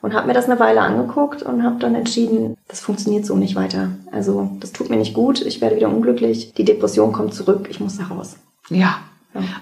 und 0.00 0.14
habe 0.14 0.28
mir 0.28 0.32
das 0.32 0.48
eine 0.48 0.58
Weile 0.58 0.80
angeguckt 0.80 1.42
und 1.42 1.62
habe 1.62 1.78
dann 1.78 1.94
entschieden, 1.94 2.56
das 2.68 2.80
funktioniert 2.80 3.26
so 3.26 3.36
nicht 3.36 3.54
weiter. 3.54 3.90
Also 4.10 4.50
das 4.60 4.72
tut 4.72 4.88
mir 4.88 4.96
nicht 4.96 5.12
gut, 5.12 5.44
ich 5.44 5.60
werde 5.60 5.76
wieder 5.76 5.90
unglücklich, 5.90 6.54
die 6.54 6.64
Depression 6.64 7.12
kommt 7.12 7.34
zurück, 7.34 7.68
ich 7.68 7.80
muss 7.80 7.98
da 7.98 8.04
raus. 8.04 8.36
Ja, 8.70 8.96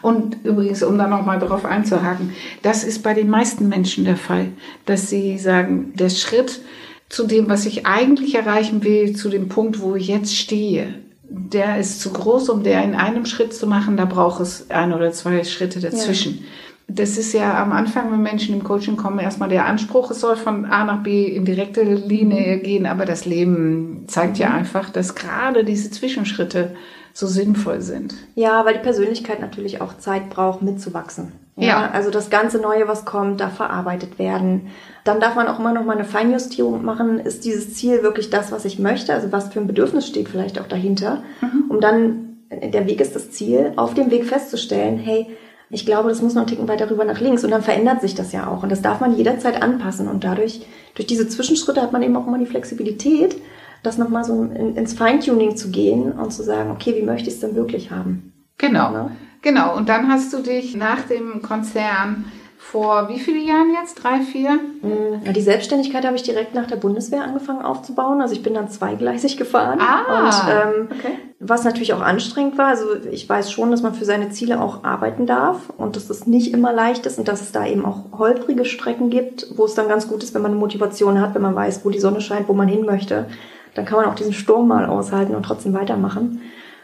und 0.02 0.38
übrigens, 0.44 0.82
um 0.82 0.98
da 0.98 1.06
nochmal 1.06 1.38
darauf 1.38 1.64
einzuhaken, 1.64 2.32
das 2.62 2.84
ist 2.84 3.02
bei 3.02 3.14
den 3.14 3.30
meisten 3.30 3.68
Menschen 3.68 4.04
der 4.04 4.16
Fall, 4.16 4.48
dass 4.84 5.08
sie 5.08 5.38
sagen, 5.38 5.92
der 5.94 6.10
Schritt 6.10 6.60
zu 7.08 7.26
dem, 7.26 7.48
was 7.48 7.66
ich 7.66 7.86
eigentlich 7.86 8.34
erreichen 8.34 8.82
will, 8.84 9.14
zu 9.14 9.28
dem 9.28 9.48
Punkt, 9.48 9.80
wo 9.80 9.94
ich 9.96 10.08
jetzt 10.08 10.36
stehe, 10.36 10.94
der 11.30 11.78
ist 11.78 12.00
zu 12.00 12.12
groß, 12.12 12.48
um 12.48 12.62
der 12.62 12.82
in 12.82 12.94
einem 12.94 13.24
Schritt 13.24 13.54
zu 13.54 13.66
machen. 13.66 13.96
Da 13.96 14.04
braucht 14.04 14.40
es 14.40 14.70
ein 14.70 14.92
oder 14.92 15.12
zwei 15.12 15.44
Schritte 15.44 15.80
dazwischen. 15.80 16.38
Ja. 16.38 16.44
Das 16.88 17.16
ist 17.16 17.32
ja 17.32 17.62
am 17.62 17.70
Anfang, 17.70 18.10
wenn 18.10 18.22
Menschen 18.22 18.52
im 18.52 18.64
Coaching 18.64 18.96
kommen, 18.96 19.20
erstmal 19.20 19.48
der 19.48 19.66
Anspruch, 19.66 20.10
es 20.10 20.20
soll 20.20 20.34
von 20.34 20.64
A 20.64 20.84
nach 20.84 21.04
B 21.04 21.26
in 21.26 21.44
direkte 21.44 21.82
Linie 21.82 22.58
gehen, 22.58 22.84
aber 22.84 23.04
das 23.04 23.26
Leben 23.26 24.04
zeigt 24.08 24.38
ja 24.38 24.48
mhm. 24.48 24.56
einfach, 24.56 24.90
dass 24.90 25.14
gerade 25.14 25.64
diese 25.64 25.92
Zwischenschritte 25.92 26.74
so 27.12 27.26
sinnvoll 27.26 27.80
sind. 27.80 28.14
Ja, 28.34 28.64
weil 28.64 28.74
die 28.74 28.80
Persönlichkeit 28.80 29.40
natürlich 29.40 29.80
auch 29.80 29.98
Zeit 29.98 30.30
braucht, 30.30 30.62
mitzuwachsen. 30.62 31.32
Ja, 31.56 31.66
ja. 31.66 31.90
Also 31.90 32.10
das 32.10 32.30
ganze 32.30 32.58
Neue, 32.58 32.88
was 32.88 33.04
kommt, 33.04 33.40
darf 33.40 33.56
verarbeitet 33.56 34.18
werden. 34.18 34.68
Dann 35.04 35.20
darf 35.20 35.34
man 35.34 35.46
auch 35.46 35.58
immer 35.58 35.72
noch 35.72 35.84
mal 35.84 35.96
eine 35.96 36.04
Feinjustierung 36.04 36.84
machen. 36.84 37.18
Ist 37.18 37.44
dieses 37.44 37.74
Ziel 37.74 38.02
wirklich 38.02 38.30
das, 38.30 38.52
was 38.52 38.64
ich 38.64 38.78
möchte? 38.78 39.12
Also 39.12 39.30
was 39.32 39.52
für 39.52 39.60
ein 39.60 39.66
Bedürfnis 39.66 40.06
steht 40.06 40.28
vielleicht 40.28 40.60
auch 40.60 40.66
dahinter? 40.66 41.22
Mhm. 41.40 41.64
Um 41.68 41.80
dann, 41.80 42.38
der 42.50 42.86
Weg 42.86 43.00
ist 43.00 43.14
das 43.14 43.30
Ziel, 43.30 43.72
auf 43.76 43.94
dem 43.94 44.10
Weg 44.10 44.24
festzustellen, 44.24 44.98
hey, 44.98 45.26
ich 45.72 45.86
glaube, 45.86 46.08
das 46.08 46.20
muss 46.20 46.34
noch 46.34 46.42
einen 46.42 46.50
Ticken 46.50 46.66
weiter 46.66 46.90
rüber 46.90 47.04
nach 47.04 47.20
links 47.20 47.44
und 47.44 47.52
dann 47.52 47.62
verändert 47.62 48.00
sich 48.00 48.16
das 48.16 48.32
ja 48.32 48.48
auch. 48.48 48.64
Und 48.64 48.72
das 48.72 48.82
darf 48.82 49.00
man 49.00 49.16
jederzeit 49.16 49.62
anpassen. 49.62 50.08
Und 50.08 50.24
dadurch, 50.24 50.66
durch 50.94 51.06
diese 51.06 51.28
Zwischenschritte 51.28 51.80
hat 51.80 51.92
man 51.92 52.02
eben 52.02 52.16
auch 52.16 52.26
immer 52.26 52.38
die 52.38 52.46
Flexibilität, 52.46 53.36
das 53.82 53.98
nochmal 53.98 54.24
so 54.24 54.42
in, 54.42 54.76
ins 54.76 54.94
Feintuning 54.94 55.56
zu 55.56 55.70
gehen 55.70 56.12
und 56.12 56.32
zu 56.32 56.42
sagen, 56.42 56.70
okay, 56.70 56.94
wie 56.96 57.04
möchte 57.04 57.28
ich 57.28 57.34
es 57.34 57.40
denn 57.40 57.54
wirklich 57.54 57.90
haben? 57.90 58.32
Genau. 58.58 58.90
Ne? 58.90 59.10
Genau. 59.42 59.76
Und 59.76 59.88
dann 59.88 60.08
hast 60.08 60.32
du 60.32 60.38
dich 60.38 60.76
nach 60.76 61.02
dem 61.02 61.42
Konzern 61.42 62.26
vor 62.58 63.08
wie 63.08 63.18
vielen 63.18 63.48
Jahren 63.48 63.72
jetzt? 63.72 63.94
Drei, 63.94 64.20
vier? 64.20 64.50
Mm, 64.82 65.24
ja, 65.24 65.32
die 65.32 65.40
Selbstständigkeit 65.40 66.04
habe 66.04 66.14
ich 66.14 66.22
direkt 66.22 66.54
nach 66.54 66.66
der 66.66 66.76
Bundeswehr 66.76 67.24
angefangen 67.24 67.62
aufzubauen. 67.62 68.20
Also 68.20 68.34
ich 68.34 68.42
bin 68.42 68.52
dann 68.52 68.68
zweigleisig 68.68 69.38
gefahren. 69.38 69.80
Ah, 69.80 70.26
und, 70.26 70.34
ähm, 70.50 70.88
okay. 70.96 71.18
Was 71.40 71.64
natürlich 71.64 71.94
auch 71.94 72.02
anstrengend 72.02 72.58
war. 72.58 72.66
Also 72.66 72.84
ich 73.10 73.26
weiß 73.26 73.50
schon, 73.50 73.70
dass 73.70 73.82
man 73.82 73.94
für 73.94 74.04
seine 74.04 74.28
Ziele 74.28 74.60
auch 74.60 74.84
arbeiten 74.84 75.26
darf 75.26 75.70
und 75.78 75.96
dass 75.96 76.06
das 76.06 76.26
nicht 76.26 76.52
immer 76.52 76.72
leicht 76.72 77.06
ist 77.06 77.18
und 77.18 77.28
dass 77.28 77.40
es 77.40 77.50
da 77.50 77.66
eben 77.66 77.86
auch 77.86 78.18
holprige 78.18 78.66
Strecken 78.66 79.08
gibt, 79.08 79.46
wo 79.56 79.64
es 79.64 79.74
dann 79.74 79.88
ganz 79.88 80.06
gut 80.06 80.22
ist, 80.22 80.34
wenn 80.34 80.42
man 80.42 80.52
eine 80.52 80.60
Motivation 80.60 81.18
hat, 81.20 81.34
wenn 81.34 81.42
man 81.42 81.56
weiß, 81.56 81.84
wo 81.84 81.90
die 81.90 81.98
Sonne 81.98 82.20
scheint, 82.20 82.46
wo 82.46 82.52
man 82.52 82.68
hin 82.68 82.84
möchte 82.84 83.26
dann 83.74 83.84
kann 83.84 83.98
man 83.98 84.06
auch 84.06 84.14
diesen 84.14 84.32
Sturm 84.32 84.68
mal 84.68 84.86
aushalten 84.86 85.34
und 85.34 85.44
trotzdem 85.44 85.74
weitermachen. 85.74 86.40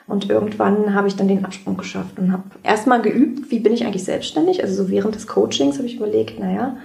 Und 0.06 0.30
irgendwann 0.30 0.94
habe 0.94 1.08
ich 1.08 1.16
dann 1.16 1.26
den 1.26 1.44
Absprung 1.44 1.76
geschafft 1.76 2.18
und 2.18 2.32
habe 2.32 2.44
erstmal 2.62 3.02
geübt, 3.02 3.50
wie 3.50 3.58
bin 3.58 3.72
ich 3.72 3.84
eigentlich 3.84 4.04
selbstständig. 4.04 4.62
Also 4.62 4.84
so 4.84 4.90
während 4.90 5.16
des 5.16 5.26
Coachings 5.26 5.78
habe 5.78 5.88
ich 5.88 5.96
überlegt, 5.96 6.38
naja, 6.38 6.76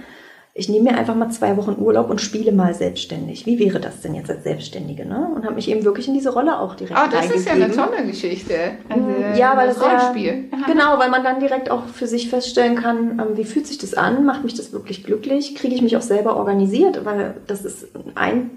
ich 0.54 0.68
nehme 0.68 0.92
mir 0.92 0.98
einfach 0.98 1.16
mal 1.16 1.30
zwei 1.30 1.56
Wochen 1.56 1.78
Urlaub 1.80 2.10
und 2.10 2.20
spiele 2.20 2.52
mal 2.52 2.74
selbstständig. 2.74 3.46
Wie 3.46 3.58
wäre 3.58 3.80
das 3.80 4.02
denn 4.02 4.16
jetzt 4.16 4.30
als 4.30 4.44
Selbstständige? 4.44 5.06
Ne? 5.06 5.30
Und 5.34 5.46
habe 5.46 5.56
mich 5.56 5.70
eben 5.70 5.86
wirklich 5.86 6.10
in 6.10 6.14
diese 6.14 6.34
Rolle 6.34 6.60
auch 6.60 6.76
direkt 6.76 7.00
Oh, 7.00 7.10
das 7.10 7.32
ist 7.32 7.48
ja 7.48 7.54
eine 7.54 7.72
tolle 7.72 8.06
Geschichte. 8.06 8.56
Also 8.90 9.08
ja, 9.40 9.56
weil 9.56 9.68
das 9.68 9.82
Rollenspiel. 9.82 10.50
Ja, 10.52 10.68
genau, 10.68 11.00
weil 11.00 11.10
man 11.10 11.24
dann 11.24 11.40
direkt 11.40 11.72
auch 11.72 11.86
für 11.86 12.08
sich 12.08 12.30
feststellen 12.30 12.76
kann, 12.76 13.20
ähm, 13.20 13.38
wie 13.38 13.46
fühlt 13.46 13.66
sich 13.66 13.78
das 13.78 13.94
an? 13.94 14.26
Macht 14.26 14.44
mich 14.44 14.56
das 14.56 14.74
wirklich 14.74 15.06
glücklich? 15.06 15.56
Kriege 15.56 15.74
ich 15.74 15.82
mich 15.82 15.96
auch 15.96 16.02
selber 16.02 16.36
organisiert? 16.36 17.06
Weil 17.06 17.36
das 17.48 17.64
ist 17.64 17.88
ein 18.16 18.50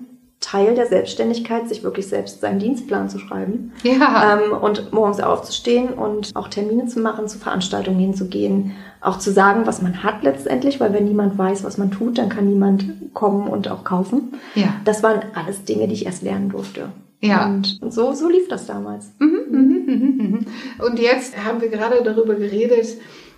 Teil 0.55 0.77
der 0.77 0.87
Selbstständigkeit, 0.87 1.69
sich 1.69 1.83
wirklich 1.83 2.07
selbst 2.07 2.41
seinen 2.41 2.61
Dienstplan 2.61 3.09
zu 3.09 3.19
schreiben. 3.19 3.73
Ja. 3.83 4.39
Ähm, 4.39 4.53
und 4.53 4.93
morgens 4.93 5.19
aufzustehen 5.19 5.89
und 5.89 6.31
auch 6.37 6.47
Termine 6.47 6.87
zu 6.87 7.01
machen, 7.01 7.27
zu 7.27 7.39
Veranstaltungen 7.39 7.99
hinzugehen, 7.99 8.71
auch 9.01 9.19
zu 9.19 9.33
sagen, 9.33 9.67
was 9.67 9.83
man 9.83 10.05
hat 10.05 10.23
letztendlich, 10.23 10.79
weil 10.79 10.93
wenn 10.93 11.07
niemand 11.07 11.37
weiß, 11.37 11.65
was 11.65 11.77
man 11.77 11.91
tut, 11.91 12.19
dann 12.19 12.29
kann 12.29 12.49
niemand 12.49 12.85
kommen 13.15 13.49
und 13.49 13.69
auch 13.69 13.83
kaufen. 13.83 14.35
Ja. 14.55 14.77
Das 14.85 15.03
waren 15.03 15.23
alles 15.35 15.65
Dinge, 15.65 15.89
die 15.89 15.95
ich 15.95 16.07
erst 16.07 16.23
lernen 16.23 16.51
durfte. 16.51 16.91
Ja. 17.21 17.47
Und 17.47 17.81
so, 17.89 18.13
so 18.13 18.29
lief 18.29 18.47
das 18.47 18.67
damals. 18.67 19.11
Mhm, 19.19 19.39
mhm, 19.51 19.85
mhm, 19.87 20.47
und 20.87 21.01
jetzt 21.01 21.37
haben 21.45 21.63
wir 21.63 21.69
gerade 21.69 22.01
darüber 22.05 22.35
geredet, 22.35 22.87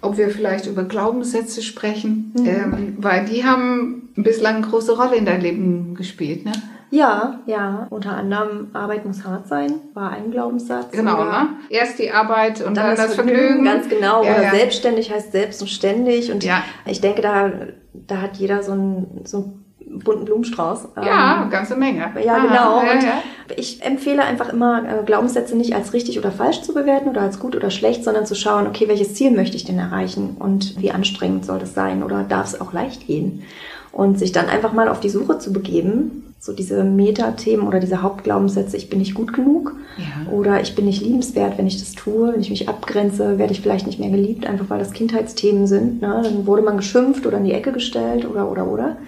ob 0.02 0.18
wir 0.18 0.28
vielleicht 0.28 0.66
über 0.66 0.85
Glaubenssätze 0.85 1.62
sprechen, 1.62 2.35
mhm. 2.37 2.46
ähm, 2.46 2.96
weil 2.99 3.25
die 3.25 3.44
haben 3.44 4.11
bislang 4.16 4.56
eine 4.56 4.66
große 4.66 4.96
Rolle 4.96 5.16
in 5.16 5.25
deinem 5.25 5.40
Leben 5.40 5.94
gespielt, 5.94 6.44
ne? 6.44 6.52
Ja, 6.90 7.40
ja. 7.47 7.87
Unter 7.90 8.16
anderem 8.16 8.69
Arbeit 8.73 9.05
muss 9.05 9.25
hart 9.25 9.49
sein, 9.49 9.75
war 9.95 10.11
ein 10.11 10.31
Glaubenssatz. 10.31 10.93
Genau, 10.93 11.25
ne? 11.25 11.49
Erst 11.69 11.99
die 11.99 12.11
Arbeit 12.11 12.61
und 12.61 12.76
dann, 12.76 12.87
dann 12.87 12.97
das, 12.97 13.14
Vergnügen. 13.14 13.40
Vergnügen. 13.40 13.64
Ganz 13.64 13.88
genau. 13.88 14.25
Ja, 14.25 14.35
Oder 14.35 14.43
ja. 14.45 14.50
selbstständig 14.50 15.12
heißt 15.12 15.33
selbst 15.33 15.61
und 15.61 15.69
ständig. 15.69 16.33
Und 16.33 16.45
ja. 16.45 16.62
ich 16.87 17.00
denke, 17.00 17.23
da, 17.23 17.50
da 17.93 18.21
hat 18.21 18.37
jeder 18.37 18.62
so 18.62 18.73
ein, 18.73 19.23
so 19.25 19.38
ein 19.38 19.66
bunten 20.05 20.25
Blumenstrauß. 20.25 20.88
Ja, 21.05 21.43
ähm, 21.43 21.50
ganze 21.50 21.76
Menge. 21.76 22.12
Ja, 22.25 22.38
genau. 22.38 22.83
Ja, 22.83 22.95
ja. 22.95 23.23
ich 23.57 23.83
empfehle 23.83 24.23
einfach 24.23 24.52
immer, 24.52 24.83
äh, 24.85 25.05
Glaubenssätze 25.05 25.57
nicht 25.57 25.75
als 25.75 25.93
richtig 25.93 26.19
oder 26.19 26.33
falsch 26.33 26.62
zu 26.62 26.75
bewerten 26.75 27.09
oder 27.09 27.23
als 27.23 27.38
gut 27.38 27.57
oder 27.57 27.71
schlecht, 27.71 28.05
sondern 28.05 28.26
zu 28.26 28.35
schauen, 28.35 28.66
okay, 28.66 28.88
welches 28.88 29.14
Ziel 29.14 29.31
möchte 29.31 29.57
ich 29.57 29.64
denn 29.64 29.78
erreichen 29.78 30.37
und 30.38 30.81
wie 30.81 30.90
anstrengend 30.90 31.45
soll 31.45 31.59
das 31.59 31.75
sein 31.75 32.02
oder 32.02 32.23
darf 32.25 32.47
es 32.47 32.61
auch 32.61 32.73
leicht 32.73 33.07
gehen? 33.07 33.43
Und 33.97 34.19
sich 34.19 34.31
dann 34.31 34.47
einfach 34.50 34.75
mal 34.75 34.88
auf 34.88 35.00
die 35.00 35.09
Suche 35.09 35.38
zu 35.38 35.55
begeben, 35.55 36.35
so 36.38 36.53
diese 36.53 36.85
Metathemen 36.85 37.67
oder 37.67 37.81
diese 37.81 38.03
Hauptglaubenssätze, 38.03 38.76
ich 38.76 38.91
bin 38.91 38.99
nicht 38.99 39.15
gut 39.15 39.33
genug 39.33 39.75
Ja. 39.97 40.31
oder 40.31 40.61
ich 40.61 40.75
bin 40.75 40.85
nicht 40.85 41.00
liebenswert, 41.03 41.57
wenn 41.57 41.67
ich 41.67 41.79
das 41.79 41.93
tue, 41.93 42.31
wenn 42.35 42.43
ich 42.43 42.50
mich 42.50 42.69
abgrenze, 42.69 43.38
werde 43.38 43.55
ich 43.55 43.62
vielleicht 43.62 43.87
nicht 43.87 43.99
mehr 43.99 44.11
geliebt, 44.11 44.45
einfach 44.45 44.69
weil 44.69 44.81
das 44.81 44.93
Kindheitsthemen 44.93 45.67
sind. 45.67 46.03
Ne? 46.03 46.21
Dann 46.23 46.47
wurde 46.47 46.61
man 46.61 46.76
geschimpft 46.76 47.26
oder 47.26 47.38
in 47.38 47.45
die 47.45 47.55
Ecke 47.55 47.73
gestellt 47.73 48.29
oder 48.29 48.50
oder 48.50 48.71
oder. 48.71 48.99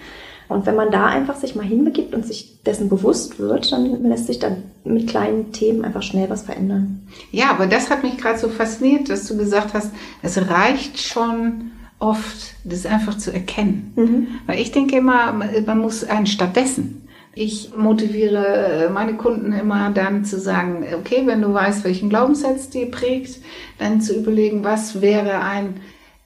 Und 0.47 0.65
wenn 0.65 0.75
man 0.75 0.89
da 0.89 1.05
einfach 1.05 1.35
sich 1.35 1.55
mal 1.55 1.63
hinbegibt 1.63 2.15
und 2.15 2.25
sich 2.25 2.63
dessen 2.63 2.89
bewusst 2.89 3.37
wird, 3.37 3.71
dann 3.71 4.03
lässt 4.03 4.25
sich 4.25 4.39
dann 4.39 4.63
mit 4.83 5.07
kleinen 5.07 5.51
Themen 5.51 5.85
einfach 5.85 6.01
schnell 6.01 6.31
was 6.31 6.41
verändern. 6.41 7.07
Ja, 7.31 7.51
aber 7.51 7.67
das 7.67 7.91
hat 7.91 8.01
mich 8.01 8.17
gerade 8.17 8.39
so 8.39 8.49
fasziniert, 8.49 9.07
dass 9.07 9.27
du 9.27 9.37
gesagt 9.37 9.75
hast, 9.75 9.91
es 10.23 10.35
reicht 10.49 10.97
schon 10.99 11.69
oft, 11.99 12.55
das 12.63 12.85
einfach 12.85 13.17
zu 13.17 13.31
erkennen. 13.31 13.93
Weil 14.47 14.59
ich 14.59 14.71
denke 14.71 14.97
immer, 14.97 15.33
man 15.33 15.79
muss 15.79 16.03
ein 16.03 16.25
stattdessen. 16.25 17.07
Ich 17.35 17.71
motiviere 17.77 18.45
äh, 18.45 18.89
meine 18.89 19.13
Kunden 19.13 19.53
immer 19.53 19.91
dann 19.91 20.25
zu 20.25 20.39
sagen, 20.39 20.83
okay, 20.97 21.21
wenn 21.25 21.41
du 21.41 21.53
weißt, 21.53 21.83
welchen 21.83 22.09
Glaubenssatz 22.09 22.69
dir 22.69 22.89
prägt, 22.89 23.39
dann 23.77 24.01
zu 24.01 24.15
überlegen, 24.17 24.63
was 24.63 25.01
wäre 25.01 25.39
ein 25.41 25.75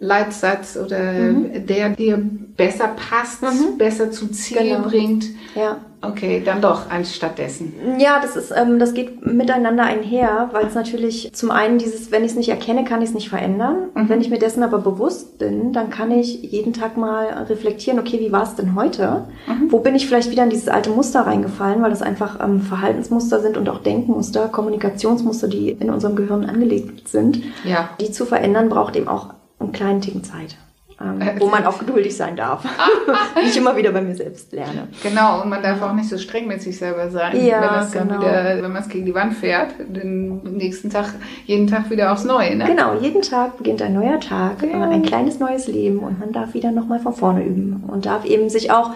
Leitsatz 0.04 0.78
oder 0.78 1.14
der 1.60 1.90
dir 1.90 2.22
besser 2.58 2.90
passt, 2.90 3.42
besser 3.78 4.12
zum 4.12 4.34
Ziel 4.34 4.58
Genau. 4.58 4.88
bringt. 4.88 5.26
Ja. 5.56 5.78
Okay, 6.06 6.42
dann 6.44 6.62
doch 6.62 6.90
eins 6.90 7.16
stattdessen. 7.16 7.72
Ja, 7.98 8.20
das 8.22 8.36
ist, 8.36 8.52
ähm, 8.54 8.78
das 8.78 8.94
geht 8.94 9.26
miteinander 9.26 9.84
einher, 9.86 10.50
weil 10.52 10.66
es 10.66 10.76
natürlich 10.76 11.32
zum 11.34 11.50
einen 11.50 11.78
dieses, 11.78 12.12
wenn 12.12 12.26
ich 12.26 12.32
es 12.32 12.38
nicht 12.38 12.50
erkenne, 12.50 12.84
kann 12.84 13.02
ich 13.02 13.10
es 13.10 13.16
nicht 13.16 13.30
verändern. 13.30 13.90
Und 13.96 14.10
wenn 14.10 14.20
ich 14.20 14.30
mir 14.30 14.38
dessen 14.38 14.64
aber 14.64 14.80
bewusst 14.80 15.38
bin, 15.38 15.72
dann 15.72 15.90
kann 15.90 16.12
ich 16.12 16.42
jeden 16.44 16.74
Tag 16.74 16.98
mal 16.98 17.28
reflektieren, 17.50 18.00
okay, 18.00 18.20
wie 18.20 18.34
war 18.34 18.44
es 18.44 18.56
denn 18.56 18.76
heute? 18.76 19.30
Wo 19.70 19.80
bin 19.80 19.96
ich 19.96 20.06
vielleicht 20.06 20.30
wieder 20.30 20.44
in 20.44 20.50
dieses 20.50 20.68
alte 20.68 20.90
Muster 20.90 21.22
reingefallen, 21.22 21.82
weil 21.82 21.92
das 21.92 22.02
einfach 22.02 22.44
ähm, 22.44 22.60
Verhaltensmuster 22.62 23.40
sind 23.40 23.56
und 23.56 23.70
auch 23.70 23.80
Denkmuster, 23.80 24.50
Kommunikationsmuster, 24.50 25.48
die 25.48 25.70
in 25.70 25.90
unserem 25.90 26.18
Gehirn 26.18 26.44
angelegt 26.44 27.08
sind. 27.08 27.42
Ja. 27.64 27.92
Die 28.02 28.12
zu 28.12 28.26
verändern 28.26 28.68
braucht 28.68 28.98
eben 28.98 29.08
auch 29.08 29.28
einen 29.64 29.74
kleinen 29.74 30.02
Ticken 30.02 30.24
Zeit. 30.24 30.58
Ähm, 31.02 31.20
wo 31.40 31.48
man 31.50 31.66
auch 31.66 31.80
geduldig 31.80 32.16
sein 32.16 32.36
darf. 32.36 32.64
Wie 33.36 33.48
ich 33.48 33.58
immer 33.58 33.76
wieder 33.76 33.92
bei 33.92 34.02
mir 34.02 34.16
selbst 34.16 34.52
lerne. 34.54 34.88
Genau, 35.02 35.42
und 35.42 35.50
man 35.50 35.64
darf 35.64 35.82
auch 35.82 35.94
nicht 35.94 36.08
so 36.08 36.18
streng 36.18 36.48
mit 36.48 36.62
sich 36.62 36.78
selber 36.78 37.10
sein, 37.10 37.44
Ja, 37.44 37.62
wenn 37.62 37.92
dann 37.92 38.08
genau. 38.10 38.22
wieder, 38.22 38.62
wenn 38.62 38.72
man 38.72 38.82
es 38.84 38.90
gegen 38.90 39.06
die 39.06 39.16
Wand 39.16 39.34
fährt, 39.34 39.74
den 39.80 40.44
nächsten 40.44 40.92
Tag, 40.92 41.14
jeden 41.46 41.68
Tag 41.68 41.90
wieder 41.90 42.12
aufs 42.12 42.26
Neue, 42.26 42.56
ne? 42.56 42.66
Genau, 42.66 42.94
jeden 43.00 43.24
Tag 43.24 43.58
beginnt 43.58 43.82
ein 43.82 43.94
neuer 43.94 44.20
Tag, 44.20 44.62
äh, 44.62 44.72
ein 44.72 45.02
kleines 45.02 45.40
neues 45.40 45.68
Leben 45.68 46.00
und 46.00 46.20
man 46.20 46.32
darf 46.32 46.54
wieder 46.54 46.72
nochmal 46.72 47.00
von 47.00 47.14
vorne 47.14 47.44
üben 47.44 47.84
und 47.88 48.06
darf 48.06 48.24
eben 48.26 48.50
sich 48.50 48.72
auch 48.72 48.92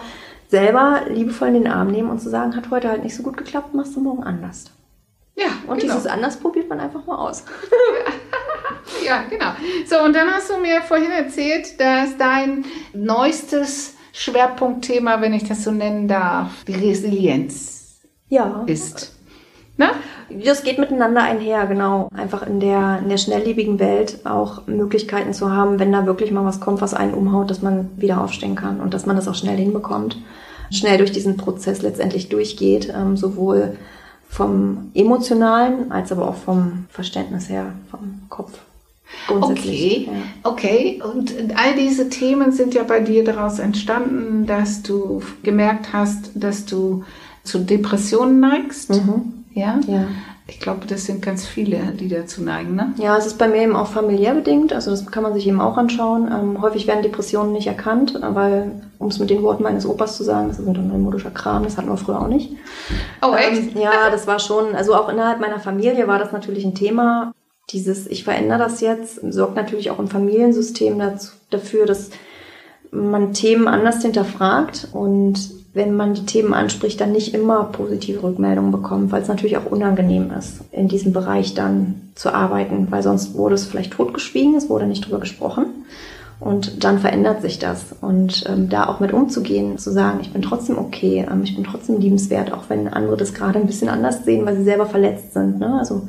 selber 0.48 1.00
liebevoll 1.08 1.48
in 1.48 1.54
den 1.54 1.66
Arm 1.66 1.88
nehmen 1.88 2.10
und 2.10 2.20
zu 2.20 2.30
sagen, 2.30 2.56
hat 2.56 2.70
heute 2.70 2.88
halt 2.88 3.02
nicht 3.02 3.16
so 3.16 3.22
gut 3.22 3.36
geklappt, 3.36 3.74
machst 3.74 3.96
du 3.96 4.00
morgen 4.00 4.22
anders. 4.22 4.66
Ja, 5.36 5.46
Und 5.66 5.80
genau. 5.80 5.94
dieses 5.94 6.06
anders 6.06 6.36
probiert 6.38 6.68
man 6.68 6.80
einfach 6.80 7.04
mal 7.06 7.16
aus. 7.16 7.44
Ja, 9.04 9.24
genau. 9.28 9.52
So, 9.86 10.04
und 10.04 10.14
dann 10.14 10.30
hast 10.30 10.50
du 10.50 10.58
mir 10.58 10.82
vorhin 10.82 11.10
erzählt, 11.10 11.80
dass 11.80 12.16
dein 12.18 12.64
neuestes 12.92 13.94
Schwerpunktthema, 14.12 15.20
wenn 15.20 15.32
ich 15.32 15.44
das 15.44 15.64
so 15.64 15.70
nennen 15.70 16.08
darf, 16.08 16.64
die 16.66 16.74
Resilienz 16.74 18.00
Ja, 18.28 18.64
ist. 18.66 19.14
Ne? 19.76 19.90
das 20.30 20.62
geht 20.62 20.78
miteinander 20.78 21.22
einher, 21.22 21.66
genau. 21.66 22.08
Einfach 22.14 22.46
in 22.46 22.60
der, 22.60 22.98
in 23.02 23.08
der 23.08 23.16
schnelllebigen 23.16 23.78
Welt 23.78 24.26
auch 24.26 24.66
Möglichkeiten 24.66 25.32
zu 25.32 25.50
haben, 25.50 25.78
wenn 25.78 25.92
da 25.92 26.04
wirklich 26.04 26.30
mal 26.30 26.44
was 26.44 26.60
kommt, 26.60 26.80
was 26.80 26.94
einen 26.94 27.14
umhaut, 27.14 27.50
dass 27.50 27.62
man 27.62 27.90
wieder 27.96 28.22
aufstehen 28.22 28.54
kann 28.54 28.80
und 28.80 28.92
dass 28.92 29.06
man 29.06 29.16
das 29.16 29.28
auch 29.28 29.34
schnell 29.34 29.56
hinbekommt. 29.56 30.18
Schnell 30.70 30.98
durch 30.98 31.12
diesen 31.12 31.38
Prozess 31.38 31.80
letztendlich 31.80 32.28
durchgeht, 32.28 32.92
ähm, 32.94 33.16
sowohl 33.16 33.78
vom 34.28 34.90
emotionalen 34.94 35.90
als 35.90 36.12
aber 36.12 36.28
auch 36.28 36.36
vom 36.36 36.84
Verständnis 36.90 37.48
her, 37.48 37.72
vom 37.90 38.20
Kopf. 38.28 38.58
Okay, 39.28 40.06
Ja. 40.06 40.50
okay. 40.50 41.02
Und 41.02 41.34
all 41.56 41.74
diese 41.76 42.08
Themen 42.10 42.52
sind 42.52 42.74
ja 42.74 42.82
bei 42.82 43.00
dir 43.00 43.24
daraus 43.24 43.58
entstanden, 43.58 44.46
dass 44.46 44.82
du 44.82 45.22
gemerkt 45.42 45.92
hast, 45.92 46.30
dass 46.34 46.66
du 46.66 47.04
zu 47.42 47.60
Depressionen 47.60 48.38
neigst. 48.40 48.90
Mhm. 48.90 49.44
Ja? 49.54 49.80
Ja. 49.86 50.06
Ich 50.50 50.60
glaube, 50.60 50.86
das 50.86 51.04
sind 51.04 51.20
ganz 51.20 51.46
viele, 51.46 51.92
die 51.92 52.08
dazu 52.08 52.42
neigen, 52.42 52.74
ne? 52.74 52.94
Ja, 52.96 53.18
es 53.18 53.26
ist 53.26 53.36
bei 53.36 53.48
mir 53.48 53.60
eben 53.62 53.76
auch 53.76 53.88
familiär 53.88 54.32
bedingt, 54.32 54.72
also 54.72 54.90
das 54.90 55.06
kann 55.06 55.22
man 55.22 55.34
sich 55.34 55.46
eben 55.46 55.60
auch 55.60 55.76
anschauen. 55.76 56.26
Ähm, 56.32 56.62
häufig 56.62 56.86
werden 56.86 57.02
Depressionen 57.02 57.52
nicht 57.52 57.66
erkannt, 57.66 58.18
weil, 58.22 58.72
um 58.98 59.08
es 59.08 59.18
mit 59.18 59.28
den 59.28 59.42
Worten 59.42 59.62
meines 59.62 59.84
Opas 59.84 60.16
zu 60.16 60.24
sagen, 60.24 60.48
das 60.48 60.58
ist 60.58 60.66
ein 60.66 60.88
neumodischer 60.88 61.30
Kram, 61.30 61.64
das 61.64 61.76
hatten 61.76 61.90
wir 61.90 61.98
früher 61.98 62.18
auch 62.18 62.28
nicht. 62.28 62.52
Oh, 63.20 63.34
echt? 63.34 63.76
Ähm, 63.76 63.82
ja, 63.82 63.92
das 64.10 64.26
war 64.26 64.38
schon, 64.38 64.74
also 64.74 64.94
auch 64.94 65.10
innerhalb 65.10 65.38
meiner 65.38 65.60
Familie 65.60 66.08
war 66.08 66.18
das 66.18 66.32
natürlich 66.32 66.64
ein 66.64 66.74
Thema. 66.74 67.34
Dieses, 67.68 68.06
ich 68.06 68.24
verändere 68.24 68.58
das 68.58 68.80
jetzt, 68.80 69.20
sorgt 69.30 69.54
natürlich 69.54 69.90
auch 69.90 69.98
im 69.98 70.08
Familiensystem 70.08 70.98
dazu, 70.98 71.32
dafür, 71.50 71.84
dass 71.84 72.08
man 72.90 73.34
Themen 73.34 73.68
anders 73.68 74.00
hinterfragt 74.00 74.88
und 74.92 75.57
wenn 75.78 75.94
man 75.94 76.14
die 76.14 76.26
Themen 76.26 76.52
anspricht, 76.52 77.00
dann 77.00 77.12
nicht 77.12 77.32
immer 77.34 77.64
positive 77.64 78.22
Rückmeldungen 78.22 78.72
bekommt, 78.72 79.12
weil 79.12 79.22
es 79.22 79.28
natürlich 79.28 79.56
auch 79.56 79.66
unangenehm 79.66 80.32
ist, 80.36 80.60
in 80.72 80.88
diesem 80.88 81.12
Bereich 81.12 81.54
dann 81.54 82.10
zu 82.16 82.34
arbeiten, 82.34 82.88
weil 82.90 83.04
sonst 83.04 83.34
wurde 83.34 83.54
es 83.54 83.64
vielleicht 83.64 83.92
totgeschwiegen, 83.92 84.56
es 84.56 84.68
wurde 84.68 84.86
nicht 84.86 85.06
drüber 85.06 85.20
gesprochen. 85.20 85.66
Und 86.40 86.84
dann 86.84 86.98
verändert 86.98 87.42
sich 87.42 87.58
das. 87.58 87.94
Und 88.00 88.44
ähm, 88.48 88.68
da 88.68 88.88
auch 88.88 89.00
mit 89.00 89.12
umzugehen, 89.12 89.78
zu 89.78 89.90
sagen, 89.90 90.18
ich 90.20 90.32
bin 90.32 90.42
trotzdem 90.42 90.78
okay, 90.78 91.26
ähm, 91.30 91.42
ich 91.42 91.54
bin 91.54 91.64
trotzdem 91.64 91.98
liebenswert, 91.98 92.52
auch 92.52 92.64
wenn 92.68 92.88
andere 92.88 93.16
das 93.16 93.34
gerade 93.34 93.58
ein 93.58 93.66
bisschen 93.66 93.88
anders 93.88 94.24
sehen, 94.24 94.46
weil 94.46 94.56
sie 94.56 94.64
selber 94.64 94.86
verletzt 94.86 95.32
sind. 95.32 95.58
Ne? 95.58 95.78
Also 95.78 96.08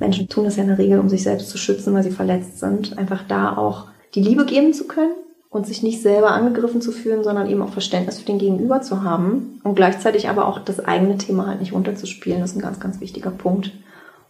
Menschen 0.00 0.28
tun 0.28 0.44
das 0.44 0.56
ja 0.56 0.62
in 0.62 0.68
der 0.68 0.78
Regel, 0.78 0.98
um 0.98 1.08
sich 1.08 1.22
selbst 1.22 1.48
zu 1.48 1.58
schützen, 1.58 1.94
weil 1.94 2.02
sie 2.02 2.10
verletzt 2.10 2.60
sind. 2.60 2.98
Einfach 2.98 3.22
da 3.28 3.56
auch 3.56 3.86
die 4.14 4.22
Liebe 4.22 4.44
geben 4.44 4.74
zu 4.74 4.86
können 4.86 5.12
und 5.52 5.66
sich 5.66 5.82
nicht 5.82 6.00
selber 6.00 6.30
angegriffen 6.30 6.80
zu 6.80 6.92
fühlen, 6.92 7.22
sondern 7.22 7.48
eben 7.48 7.60
auch 7.60 7.68
Verständnis 7.68 8.18
für 8.18 8.24
den 8.24 8.38
Gegenüber 8.38 8.80
zu 8.80 9.02
haben 9.02 9.60
und 9.62 9.74
gleichzeitig 9.74 10.30
aber 10.30 10.48
auch 10.48 10.58
das 10.58 10.80
eigene 10.80 11.18
Thema 11.18 11.46
halt 11.46 11.60
nicht 11.60 11.74
runterzuspielen. 11.74 12.40
Das 12.40 12.52
ist 12.52 12.56
ein 12.56 12.62
ganz, 12.62 12.80
ganz 12.80 13.00
wichtiger 13.00 13.30
Punkt. 13.30 13.70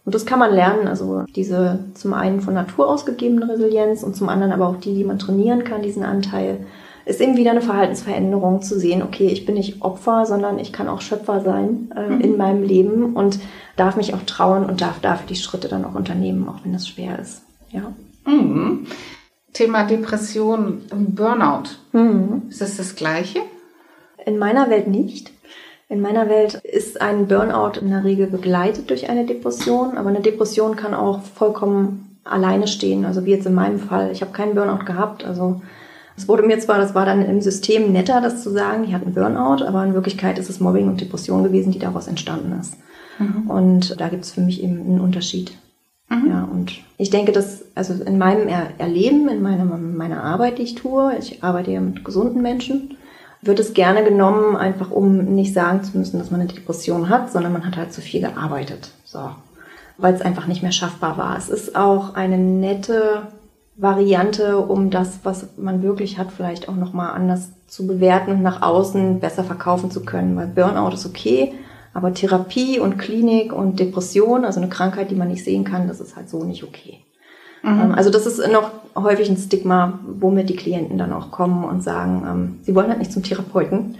Und 0.05 0.13
das 0.13 0.25
kann 0.25 0.37
man 0.37 0.53
lernen, 0.53 0.89
also 0.89 1.23
diese 1.33 1.79
zum 1.93 2.13
einen 2.13 2.41
von 2.41 2.53
Natur 2.53 2.89
ausgegebene 2.89 3.47
Resilienz 3.47 4.03
und 4.03 4.17
zum 4.17 4.27
anderen 4.27 4.51
aber 4.51 4.67
auch 4.67 4.75
die, 4.75 4.93
die 4.93 5.05
man 5.05 5.17
trainieren 5.17 5.63
kann, 5.63 5.81
diesen 5.81 6.03
Anteil, 6.03 6.65
ist 7.05 7.21
eben 7.21 7.37
wieder 7.37 7.51
eine 7.51 7.61
Verhaltensveränderung 7.61 8.61
zu 8.61 8.77
sehen, 8.77 9.01
okay, 9.01 9.27
ich 9.27 9.45
bin 9.45 9.55
nicht 9.55 9.81
Opfer, 9.81 10.25
sondern 10.25 10.59
ich 10.59 10.73
kann 10.73 10.89
auch 10.89 10.99
Schöpfer 10.99 11.39
sein 11.39 11.89
äh, 11.95 12.21
in 12.21 12.35
meinem 12.35 12.63
Leben 12.63 13.13
und 13.15 13.39
darf 13.77 13.95
mich 13.95 14.13
auch 14.13 14.23
trauen 14.25 14.65
und 14.65 14.81
darf 14.81 14.99
dafür 14.99 15.27
die 15.27 15.35
Schritte 15.35 15.69
dann 15.69 15.85
auch 15.85 15.95
unternehmen, 15.95 16.47
auch 16.49 16.63
wenn 16.63 16.73
das 16.73 16.87
schwer 16.87 17.17
ist. 17.19 17.43
Ja. 17.71 17.93
Mhm. 18.25 18.87
Thema 19.53 19.83
Depression 19.83 20.81
und 20.91 21.15
Burnout. 21.15 21.69
Mhm. 21.91 22.43
Ist 22.49 22.61
das 22.61 22.77
das 22.77 22.95
Gleiche? 22.95 23.39
In 24.25 24.37
meiner 24.37 24.69
Welt 24.69 24.87
nicht. 24.87 25.31
In 25.89 26.01
meiner 26.01 26.27
Welt 26.27 26.55
ist 26.55 27.01
ein 27.01 27.27
Burnout 27.27 27.79
in 27.79 27.89
der 27.89 28.03
Regel 28.03 28.27
begleitet 28.27 28.89
durch 28.89 29.09
eine 29.09 29.25
Depression, 29.25 29.97
aber 29.97 30.09
eine 30.09 30.21
Depression 30.21 30.75
kann 30.75 30.93
auch 30.93 31.21
vollkommen 31.21 32.17
alleine 32.23 32.67
stehen. 32.67 33.05
Also 33.05 33.25
wie 33.25 33.31
jetzt 33.31 33.45
in 33.45 33.53
meinem 33.53 33.79
Fall. 33.79 34.11
Ich 34.11 34.21
habe 34.21 34.31
keinen 34.31 34.55
Burnout 34.55 34.85
gehabt. 34.85 35.23
Also 35.23 35.61
es 36.17 36.27
wurde 36.27 36.43
mir 36.43 36.59
zwar, 36.59 36.77
das 36.79 36.95
war 36.95 37.05
dann 37.05 37.23
im 37.23 37.41
System 37.41 37.91
netter, 37.91 38.21
das 38.21 38.41
zu 38.41 38.49
sagen, 38.49 38.85
ich 38.85 38.93
hatte 38.93 39.05
einen 39.05 39.15
Burnout, 39.15 39.63
aber 39.63 39.83
in 39.83 39.93
Wirklichkeit 39.93 40.39
ist 40.39 40.49
es 40.49 40.59
Mobbing 40.59 40.87
und 40.87 41.01
Depression 41.01 41.43
gewesen, 41.43 41.71
die 41.71 41.79
daraus 41.79 42.07
entstanden 42.07 42.57
ist. 42.59 42.75
Und 43.47 43.99
da 43.99 44.09
gibt 44.09 44.25
es 44.25 44.31
für 44.31 44.41
mich 44.41 44.63
eben 44.63 44.79
einen 44.79 44.99
Unterschied. 44.99 45.51
Ja, 46.09 46.43
und 46.43 46.73
ich 46.97 47.09
denke, 47.09 47.31
dass, 47.31 47.65
also 47.75 48.03
in 48.03 48.17
meinem 48.17 48.47
er 48.47 48.67
Erleben, 48.77 49.27
in 49.29 49.41
meiner, 49.41 49.65
meiner 49.65 50.23
Arbeit, 50.23 50.59
die 50.59 50.63
ich 50.63 50.75
tue, 50.75 51.15
ich 51.17 51.43
arbeite 51.43 51.71
ja 51.71 51.81
mit 51.81 52.05
gesunden 52.05 52.41
Menschen, 52.41 52.97
wird 53.41 53.59
es 53.59 53.73
gerne 53.73 54.03
genommen, 54.03 54.55
einfach 54.55 54.91
um 54.91 55.17
nicht 55.35 55.53
sagen 55.53 55.83
zu 55.83 55.97
müssen, 55.97 56.19
dass 56.19 56.31
man 56.31 56.41
eine 56.41 56.51
Depression 56.51 57.09
hat, 57.09 57.31
sondern 57.31 57.51
man 57.51 57.65
hat 57.65 57.77
halt 57.77 57.93
zu 57.93 58.01
viel 58.01 58.21
gearbeitet. 58.21 58.91
So. 59.03 59.31
Weil 59.97 60.13
es 60.13 60.21
einfach 60.21 60.47
nicht 60.47 60.63
mehr 60.63 60.71
schaffbar 60.71 61.17
war. 61.17 61.37
Es 61.37 61.49
ist 61.49 61.75
auch 61.75 62.15
eine 62.15 62.37
nette 62.37 63.27
Variante, 63.75 64.59
um 64.59 64.91
das, 64.91 65.19
was 65.23 65.57
man 65.57 65.81
wirklich 65.81 66.17
hat, 66.17 66.31
vielleicht 66.31 66.69
auch 66.69 66.75
nochmal 66.75 67.13
anders 67.13 67.49
zu 67.67 67.87
bewerten 67.87 68.31
und 68.31 68.41
nach 68.43 68.61
außen 68.61 69.19
besser 69.19 69.43
verkaufen 69.43 69.91
zu 69.91 70.05
können. 70.05 70.35
Weil 70.35 70.47
Burnout 70.47 70.93
ist 70.93 71.05
okay, 71.05 71.53
aber 71.93 72.13
Therapie 72.13 72.79
und 72.79 72.97
Klinik 72.97 73.53
und 73.53 73.79
Depression, 73.79 74.45
also 74.45 74.59
eine 74.59 74.69
Krankheit, 74.69 75.11
die 75.11 75.15
man 75.15 75.27
nicht 75.27 75.43
sehen 75.43 75.63
kann, 75.63 75.87
das 75.87 75.99
ist 76.01 76.15
halt 76.15 76.29
so 76.29 76.43
nicht 76.43 76.63
okay. 76.63 76.99
Ähm, 77.63 77.93
Also 77.95 78.09
das 78.09 78.25
ist 78.25 78.39
noch 78.51 78.71
häufig 78.95 79.29
ein 79.29 79.37
Stigma, 79.37 79.99
womit 80.19 80.49
die 80.49 80.55
Klienten 80.55 80.97
dann 80.97 81.13
auch 81.13 81.31
kommen 81.31 81.63
und 81.63 81.81
sagen, 81.83 82.23
ähm, 82.29 82.59
sie 82.63 82.75
wollen 82.75 82.89
halt 82.89 82.99
nicht 82.99 83.11
zum 83.11 83.23
Therapeuten, 83.23 83.95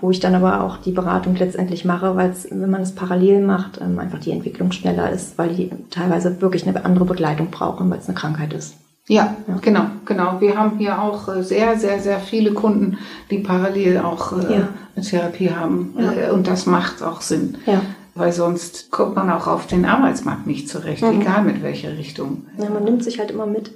wo 0.00 0.10
ich 0.10 0.20
dann 0.20 0.34
aber 0.34 0.62
auch 0.62 0.78
die 0.78 0.92
Beratung 0.92 1.36
letztendlich 1.36 1.84
mache, 1.84 2.16
weil 2.16 2.32
wenn 2.50 2.70
man 2.70 2.80
es 2.82 2.94
parallel 2.94 3.44
macht, 3.44 3.80
ähm, 3.80 3.98
einfach 3.98 4.18
die 4.18 4.32
Entwicklung 4.32 4.72
schneller 4.72 5.10
ist, 5.10 5.36
weil 5.38 5.50
die 5.54 5.70
teilweise 5.90 6.40
wirklich 6.40 6.66
eine 6.66 6.84
andere 6.84 7.04
Begleitung 7.04 7.48
brauchen, 7.50 7.90
weil 7.90 7.98
es 7.98 8.08
eine 8.08 8.16
Krankheit 8.16 8.52
ist. 8.52 8.74
Ja, 9.08 9.36
ja, 9.46 9.58
genau, 9.60 9.86
genau. 10.04 10.40
Wir 10.40 10.56
haben 10.56 10.78
hier 10.78 11.00
auch 11.00 11.28
äh, 11.28 11.42
sehr, 11.42 11.78
sehr, 11.78 12.00
sehr 12.00 12.18
viele 12.18 12.52
Kunden, 12.52 12.98
die 13.30 13.38
parallel 13.38 13.98
auch 13.98 14.32
äh, 14.32 14.52
ja. 14.52 14.68
eine 14.96 15.04
Therapie 15.04 15.50
haben. 15.50 15.94
Ja. 15.96 16.12
Äh, 16.12 16.30
und 16.32 16.48
das 16.48 16.66
macht 16.66 17.02
auch 17.02 17.20
Sinn. 17.20 17.58
Ja. 17.66 17.82
Weil 18.16 18.32
sonst 18.32 18.90
kommt 18.90 19.14
man 19.14 19.30
auch 19.30 19.46
auf 19.46 19.66
den 19.66 19.84
Arbeitsmarkt 19.84 20.46
nicht 20.46 20.68
zurecht, 20.68 21.02
mhm. 21.02 21.20
egal 21.20 21.44
mit 21.44 21.62
welcher 21.62 21.96
Richtung. 21.96 22.46
Ja, 22.58 22.68
man 22.68 22.82
nimmt 22.82 23.04
sich 23.04 23.18
halt 23.20 23.30
immer 23.30 23.46
mit. 23.46 23.70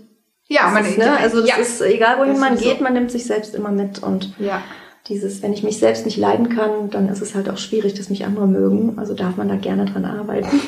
Ja, 0.49 0.69
man 0.71 0.85
ist, 0.85 0.99
ne? 0.99 1.17
also 1.17 1.47
das 1.47 1.59
ist 1.59 1.81
egal, 1.83 2.19
wohin 2.19 2.41
man 2.41 2.57
geht, 2.57 2.79
so. 2.79 2.83
man 2.83 2.95
nimmt 2.95 3.13
sich 3.13 3.25
selbst 3.25 3.55
immer 3.55 3.71
mit 3.71 4.03
und 4.03 4.35
ja. 4.41 4.61
dieses, 5.07 5.45
wenn 5.45 5.53
ich 5.53 5.63
mich 5.63 5.79
selbst 5.79 6.07
nicht 6.07 6.17
leiden 6.17 6.49
kann, 6.49 6.91
dann 6.91 7.09
ist 7.09 7.23
es 7.23 7.37
halt 7.37 7.49
auch 7.49 7.59
schwierig, 7.59 7.95
dass 7.95 8.11
mich 8.11 8.25
andere 8.25 8.49
mögen. 8.49 8.99
Also 8.99 9.15
darf 9.15 9.37
man 9.37 9.49
da 9.49 9.55
gerne 9.55 9.85
dran 9.85 10.05
arbeiten. 10.05 10.61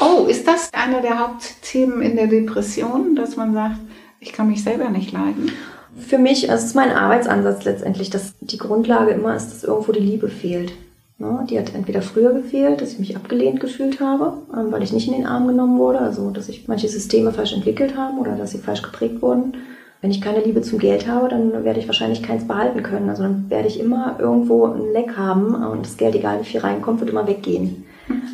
Oh, 0.00 0.26
ist 0.26 0.48
das 0.48 0.70
einer 0.72 1.02
der 1.02 1.18
Hauptthemen 1.18 2.00
in 2.00 2.16
der 2.16 2.26
Depression, 2.26 3.14
dass 3.14 3.36
man 3.36 3.52
sagt, 3.52 3.76
ich 4.20 4.32
kann 4.32 4.48
mich 4.48 4.62
selber 4.62 4.90
nicht 4.90 5.12
leiden? 5.12 5.50
Für 5.98 6.18
mich, 6.18 6.50
also 6.50 6.64
ist 6.64 6.76
mein 6.76 6.92
Arbeitsansatz 6.92 7.64
letztendlich, 7.64 8.10
dass 8.10 8.34
die 8.40 8.58
Grundlage 8.58 9.10
immer 9.12 9.34
ist, 9.34 9.50
dass 9.50 9.64
irgendwo 9.64 9.92
die 9.92 10.00
Liebe 10.00 10.28
fehlt. 10.28 10.72
Ne? 11.18 11.44
Die 11.50 11.58
hat 11.58 11.74
entweder 11.74 12.00
früher 12.00 12.32
gefehlt, 12.32 12.80
dass 12.80 12.92
ich 12.92 12.98
mich 12.98 13.16
abgelehnt 13.16 13.60
gefühlt 13.60 14.00
habe, 14.00 14.34
ähm, 14.56 14.70
weil 14.70 14.82
ich 14.82 14.92
nicht 14.92 15.08
in 15.08 15.14
den 15.14 15.26
Arm 15.26 15.46
genommen 15.46 15.78
wurde, 15.78 16.00
also 16.00 16.30
dass 16.30 16.48
ich 16.48 16.68
manche 16.68 16.88
Systeme 16.88 17.32
falsch 17.32 17.52
entwickelt 17.52 17.96
haben 17.96 18.18
oder 18.18 18.36
dass 18.36 18.52
sie 18.52 18.58
falsch 18.58 18.82
geprägt 18.82 19.20
wurden. 19.20 19.54
Wenn 20.00 20.10
ich 20.10 20.22
keine 20.22 20.42
Liebe 20.42 20.62
zum 20.62 20.78
Geld 20.78 21.06
habe, 21.06 21.28
dann 21.28 21.64
werde 21.64 21.78
ich 21.78 21.86
wahrscheinlich 21.86 22.22
keins 22.22 22.46
behalten 22.46 22.82
können. 22.82 23.10
Also 23.10 23.22
dann 23.22 23.50
werde 23.50 23.68
ich 23.68 23.78
immer 23.78 24.16
irgendwo 24.18 24.64
ein 24.66 24.92
Leck 24.94 25.18
haben 25.18 25.54
und 25.54 25.84
das 25.84 25.98
Geld, 25.98 26.14
egal 26.14 26.40
wie 26.40 26.46
viel 26.46 26.60
reinkommt, 26.60 27.00
wird 27.00 27.10
immer 27.10 27.26
weggehen. 27.26 27.84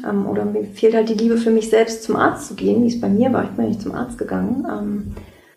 Ähm, 0.09 0.26
oder 0.26 0.45
mir 0.45 0.64
fehlt 0.64 0.95
halt 0.95 1.09
die 1.09 1.14
Liebe 1.14 1.38
für 1.38 1.50
mich 1.50 1.71
selbst, 1.71 2.05
zum 2.05 2.16
Arzt 2.16 2.49
zu 2.49 2.55
gehen, 2.55 2.85
wie 2.85 2.88
es 2.88 3.00
bei 3.00 3.09
mir 3.09 3.33
war. 3.33 3.45
Ich 3.45 3.50
bin 3.50 3.69
nicht 3.69 3.83
zum 3.83 3.95
Arzt 3.95 4.19
gegangen. 4.19 4.64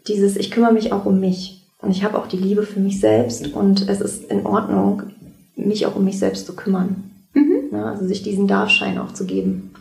Dieses, 0.09 0.35
ich 0.35 0.51
kümmere 0.51 0.73
mich 0.73 0.91
auch 0.91 1.05
um 1.05 1.19
mich. 1.19 1.61
Und 1.81 1.91
ich 1.91 2.03
habe 2.03 2.17
auch 2.17 2.27
die 2.27 2.37
Liebe 2.37 2.63
für 2.63 2.79
mich 2.79 2.99
selbst. 2.99 3.53
Und 3.53 3.87
es 3.87 4.01
ist 4.01 4.29
in 4.29 4.45
Ordnung, 4.45 5.03
mich 5.55 5.85
auch 5.85 5.95
um 5.95 6.03
mich 6.03 6.19
selbst 6.19 6.45
zu 6.45 6.55
kümmern. 6.55 7.11
Mhm. 7.33 7.69
Ja, 7.71 7.85
also 7.85 8.05
sich 8.05 8.23
diesen 8.23 8.47
Darfschein 8.47 8.97
auch 8.97 9.13
zu 9.13 9.25
geben. 9.25 9.71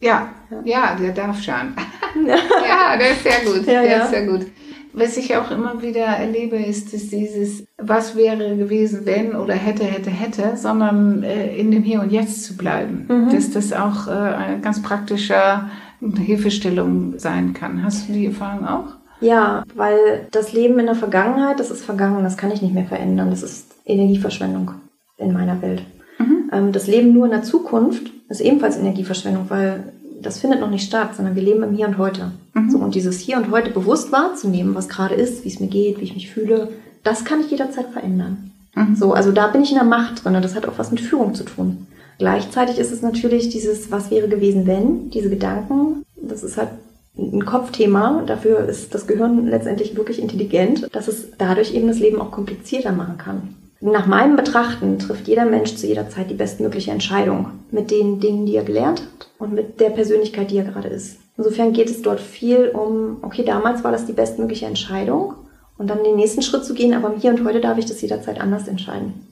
Ja, 0.00 0.30
ja, 0.50 0.62
ja 0.64 0.96
der 0.96 1.12
Darfschein. 1.12 1.74
ja, 2.26 2.96
der 2.96 3.10
ist 3.12 3.22
sehr 3.22 3.40
gut. 3.44 3.66
Ja, 3.66 3.82
der 3.82 3.90
ja. 3.90 4.04
ist 4.04 4.10
sehr 4.10 4.26
gut. 4.26 4.46
Was 4.94 5.16
ich 5.16 5.36
auch 5.36 5.50
immer 5.50 5.80
wieder 5.80 6.06
erlebe, 6.06 6.56
ist, 6.56 6.92
dass 6.92 7.08
dieses, 7.08 7.64
was 7.76 8.16
wäre 8.16 8.56
gewesen, 8.56 9.02
wenn 9.04 9.36
oder 9.36 9.54
hätte, 9.54 9.84
hätte, 9.84 10.10
hätte, 10.10 10.56
sondern 10.56 11.22
äh, 11.22 11.54
in 11.56 11.70
dem 11.70 11.82
Hier 11.82 12.00
und 12.00 12.10
Jetzt 12.10 12.44
zu 12.44 12.56
bleiben. 12.56 13.06
Mhm. 13.08 13.30
Dass 13.32 13.50
das 13.50 13.72
auch 13.72 14.08
äh, 14.08 14.10
eine 14.10 14.60
ganz 14.60 14.82
praktische 14.82 15.68
Hilfestellung 16.00 17.18
sein 17.18 17.54
kann. 17.54 17.84
Hast 17.84 18.08
du 18.08 18.12
die 18.12 18.26
Erfahrung 18.26 18.66
auch? 18.66 18.97
Ja, 19.20 19.64
weil 19.74 20.26
das 20.30 20.52
Leben 20.52 20.78
in 20.78 20.86
der 20.86 20.94
Vergangenheit, 20.94 21.58
das 21.58 21.70
ist 21.70 21.84
vergangen, 21.84 22.22
das 22.24 22.36
kann 22.36 22.50
ich 22.50 22.62
nicht 22.62 22.74
mehr 22.74 22.86
verändern. 22.86 23.30
Das 23.30 23.42
ist 23.42 23.74
Energieverschwendung 23.84 24.72
in 25.16 25.32
meiner 25.32 25.60
Welt. 25.60 25.82
Mhm. 26.18 26.50
Ähm, 26.52 26.72
das 26.72 26.86
Leben 26.86 27.12
nur 27.12 27.24
in 27.24 27.32
der 27.32 27.42
Zukunft 27.42 28.10
ist 28.28 28.40
ebenfalls 28.40 28.76
Energieverschwendung, 28.76 29.46
weil 29.48 29.92
das 30.20 30.38
findet 30.38 30.60
noch 30.60 30.70
nicht 30.70 30.86
statt, 30.86 31.14
sondern 31.16 31.34
wir 31.34 31.42
leben 31.42 31.62
im 31.62 31.74
Hier 31.74 31.86
und 31.86 31.98
Heute. 31.98 32.32
Mhm. 32.54 32.70
So, 32.70 32.78
und 32.78 32.94
dieses 32.94 33.18
Hier 33.18 33.36
und 33.36 33.50
Heute 33.50 33.70
bewusst 33.70 34.12
wahrzunehmen, 34.12 34.74
was 34.74 34.88
gerade 34.88 35.14
ist, 35.14 35.44
wie 35.44 35.48
es 35.48 35.60
mir 35.60 35.68
geht, 35.68 36.00
wie 36.00 36.04
ich 36.04 36.14
mich 36.14 36.30
fühle, 36.30 36.68
das 37.02 37.24
kann 37.24 37.40
ich 37.40 37.50
jederzeit 37.50 37.86
verändern. 37.88 38.50
Mhm. 38.74 38.96
So, 38.96 39.12
also 39.12 39.32
da 39.32 39.48
bin 39.48 39.62
ich 39.62 39.70
in 39.70 39.76
der 39.78 39.84
Macht 39.84 40.24
drin 40.24 40.36
und 40.36 40.44
das 40.44 40.54
hat 40.54 40.66
auch 40.66 40.78
was 40.78 40.90
mit 40.90 41.00
Führung 41.00 41.34
zu 41.34 41.44
tun. 41.44 41.86
Gleichzeitig 42.18 42.78
ist 42.78 42.92
es 42.92 43.00
natürlich 43.00 43.48
dieses, 43.48 43.92
was 43.92 44.10
wäre 44.10 44.28
gewesen, 44.28 44.66
wenn, 44.66 45.10
diese 45.10 45.30
Gedanken, 45.30 46.04
das 46.16 46.42
ist 46.42 46.56
halt 46.56 46.70
ein 47.18 47.44
Kopfthema. 47.44 48.22
Dafür 48.26 48.60
ist 48.68 48.94
das 48.94 49.06
Gehirn 49.06 49.46
letztendlich 49.46 49.96
wirklich 49.96 50.22
intelligent, 50.22 50.88
dass 50.94 51.08
es 51.08 51.32
dadurch 51.36 51.74
eben 51.74 51.88
das 51.88 51.98
Leben 51.98 52.20
auch 52.20 52.30
komplizierter 52.30 52.92
machen 52.92 53.18
kann. 53.18 53.54
Nach 53.80 54.06
meinem 54.06 54.36
Betrachten 54.36 54.98
trifft 54.98 55.28
jeder 55.28 55.44
Mensch 55.44 55.76
zu 55.76 55.86
jeder 55.86 56.08
Zeit 56.08 56.30
die 56.30 56.34
bestmögliche 56.34 56.90
Entscheidung 56.90 57.50
mit 57.70 57.90
den 57.90 58.18
Dingen, 58.18 58.44
die 58.44 58.56
er 58.56 58.64
gelernt 58.64 59.02
hat 59.02 59.28
und 59.38 59.52
mit 59.52 59.78
der 59.80 59.90
Persönlichkeit, 59.90 60.50
die 60.50 60.58
er 60.58 60.64
gerade 60.64 60.88
ist. 60.88 61.18
Insofern 61.36 61.72
geht 61.72 61.88
es 61.88 62.02
dort 62.02 62.18
viel 62.18 62.70
um, 62.70 63.18
okay, 63.22 63.44
damals 63.44 63.84
war 63.84 63.92
das 63.92 64.06
die 64.06 64.12
bestmögliche 64.12 64.66
Entscheidung 64.66 65.34
und 65.76 65.88
dann 65.88 66.02
den 66.02 66.16
nächsten 66.16 66.42
Schritt 66.42 66.64
zu 66.64 66.74
gehen, 66.74 66.92
aber 66.92 67.14
hier 67.16 67.30
und 67.30 67.44
heute 67.44 67.60
darf 67.60 67.78
ich 67.78 67.86
das 67.86 68.00
jederzeit 68.00 68.40
anders 68.40 68.66
entscheiden. 68.66 69.26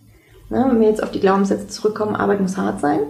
Ne, 0.49 0.64
wenn 0.69 0.81
wir 0.81 0.88
jetzt 0.88 1.02
auf 1.02 1.11
die 1.11 1.19
Glaubenssätze 1.19 1.66
zurückkommen, 1.66 2.14
Arbeit 2.14 2.40
muss 2.40 2.57
hart 2.57 2.81
sein. 2.81 3.01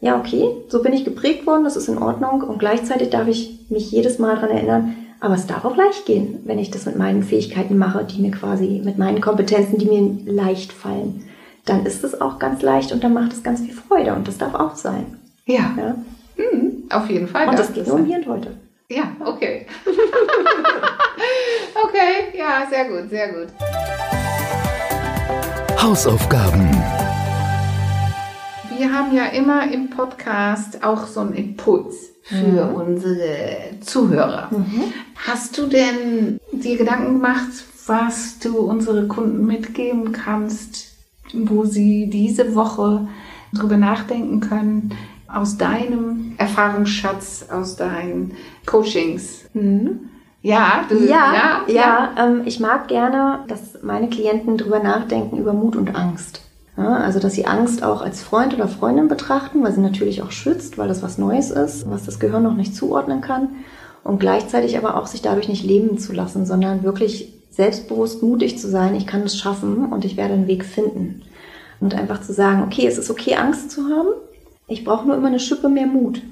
Ja, 0.00 0.16
okay, 0.18 0.48
so 0.68 0.80
bin 0.82 0.92
ich 0.92 1.04
geprägt 1.04 1.44
worden, 1.46 1.64
das 1.64 1.76
ist 1.76 1.88
in 1.88 1.98
Ordnung 1.98 2.42
und 2.42 2.58
gleichzeitig 2.58 3.10
darf 3.10 3.26
ich 3.26 3.58
mich 3.68 3.90
jedes 3.90 4.20
Mal 4.20 4.36
daran 4.36 4.50
erinnern, 4.50 4.96
aber 5.18 5.34
es 5.34 5.48
darf 5.48 5.64
auch 5.64 5.76
leicht 5.76 6.06
gehen, 6.06 6.40
wenn 6.44 6.60
ich 6.60 6.70
das 6.70 6.86
mit 6.86 6.96
meinen 6.96 7.24
Fähigkeiten 7.24 7.76
mache, 7.76 8.04
die 8.04 8.22
mir 8.22 8.30
quasi, 8.30 8.80
mit 8.84 8.96
meinen 8.96 9.20
Kompetenzen, 9.20 9.78
die 9.78 9.86
mir 9.86 10.32
leicht 10.32 10.72
fallen. 10.72 11.24
Dann 11.64 11.84
ist 11.84 12.04
es 12.04 12.20
auch 12.20 12.38
ganz 12.38 12.62
leicht 12.62 12.92
und 12.92 13.02
dann 13.02 13.12
macht 13.12 13.32
es 13.32 13.42
ganz 13.42 13.60
viel 13.60 13.74
Freude 13.74 14.14
und 14.14 14.28
das 14.28 14.38
darf 14.38 14.54
auch 14.54 14.76
sein. 14.76 15.18
Ja. 15.46 15.74
ja? 15.76 15.96
Mhm, 16.36 16.84
auf 16.90 17.10
jeden 17.10 17.26
Fall. 17.26 17.48
Und 17.48 17.58
das 17.58 17.72
geht 17.72 17.88
nur 17.88 17.96
um 17.96 18.04
hier 18.04 18.18
und 18.18 18.26
heute. 18.28 18.52
Ja, 18.88 19.10
okay. 19.24 19.66
okay, 21.84 22.38
ja, 22.38 22.66
sehr 22.70 22.84
gut, 22.84 23.10
sehr 23.10 23.28
gut. 23.32 23.48
Hausaufgaben. 25.82 26.70
Wir 28.78 28.92
haben 28.92 29.12
ja 29.12 29.24
immer 29.24 29.72
im 29.72 29.90
Podcast 29.90 30.84
auch 30.84 31.08
so 31.08 31.18
einen 31.18 31.34
Impuls 31.34 32.12
für 32.22 32.66
mhm. 32.66 32.74
unsere 32.74 33.80
Zuhörer. 33.80 34.48
Mhm. 34.52 34.92
Hast 35.16 35.58
du 35.58 35.66
denn 35.66 36.38
dir 36.52 36.78
Gedanken 36.78 37.14
gemacht, 37.14 37.64
was 37.86 38.38
du 38.38 38.58
unsere 38.58 39.08
Kunden 39.08 39.44
mitgeben 39.46 40.12
kannst, 40.12 40.94
wo 41.32 41.64
sie 41.64 42.08
diese 42.08 42.54
Woche 42.54 43.08
drüber 43.52 43.76
nachdenken 43.76 44.38
können, 44.38 44.94
aus 45.26 45.58
deinem 45.58 46.34
Erfahrungsschatz, 46.38 47.46
aus 47.50 47.74
deinen 47.74 48.36
Coachings? 48.64 49.46
Mhm. 49.54 50.08
Ja, 50.40 50.84
du, 50.88 51.00
ja, 51.00 51.08
ja, 51.08 51.60
ja. 51.66 51.74
ja 51.74 52.26
ähm, 52.26 52.42
ich 52.44 52.60
mag 52.60 52.86
gerne, 52.86 53.40
dass 53.48 53.82
meine 53.82 54.08
Klienten 54.08 54.56
drüber 54.56 54.78
nachdenken 54.78 55.36
über 55.36 55.52
Mut 55.52 55.74
und 55.74 55.96
Angst. 55.96 56.47
Ja, 56.78 56.94
also, 56.94 57.18
dass 57.18 57.34
sie 57.34 57.44
Angst 57.44 57.82
auch 57.82 58.02
als 58.02 58.22
Freund 58.22 58.54
oder 58.54 58.68
Freundin 58.68 59.08
betrachten, 59.08 59.64
weil 59.64 59.72
sie 59.72 59.80
natürlich 59.80 60.22
auch 60.22 60.30
schützt, 60.30 60.78
weil 60.78 60.86
das 60.86 61.02
was 61.02 61.18
Neues 61.18 61.50
ist, 61.50 61.90
was 61.90 62.04
das 62.04 62.20
Gehirn 62.20 62.44
noch 62.44 62.54
nicht 62.54 62.76
zuordnen 62.76 63.20
kann. 63.20 63.48
Und 64.04 64.20
gleichzeitig 64.20 64.78
aber 64.78 64.96
auch 64.96 65.08
sich 65.08 65.20
dadurch 65.20 65.48
nicht 65.48 65.64
leben 65.64 65.98
zu 65.98 66.12
lassen, 66.12 66.46
sondern 66.46 66.84
wirklich 66.84 67.32
selbstbewusst 67.50 68.22
mutig 68.22 68.60
zu 68.60 68.68
sein, 68.68 68.94
ich 68.94 69.08
kann 69.08 69.22
das 69.22 69.36
schaffen 69.36 69.86
und 69.86 70.04
ich 70.04 70.16
werde 70.16 70.34
einen 70.34 70.46
Weg 70.46 70.64
finden. 70.64 71.22
Und 71.80 71.96
einfach 71.96 72.20
zu 72.20 72.32
sagen, 72.32 72.62
okay, 72.62 72.86
es 72.86 72.96
ist 72.96 73.10
okay, 73.10 73.34
Angst 73.34 73.72
zu 73.72 73.82
haben. 73.88 74.10
Ich 74.68 74.84
brauche 74.84 75.04
nur 75.04 75.16
immer 75.16 75.28
eine 75.28 75.40
Schippe 75.40 75.68
mehr 75.68 75.86
Mut. 75.86 76.22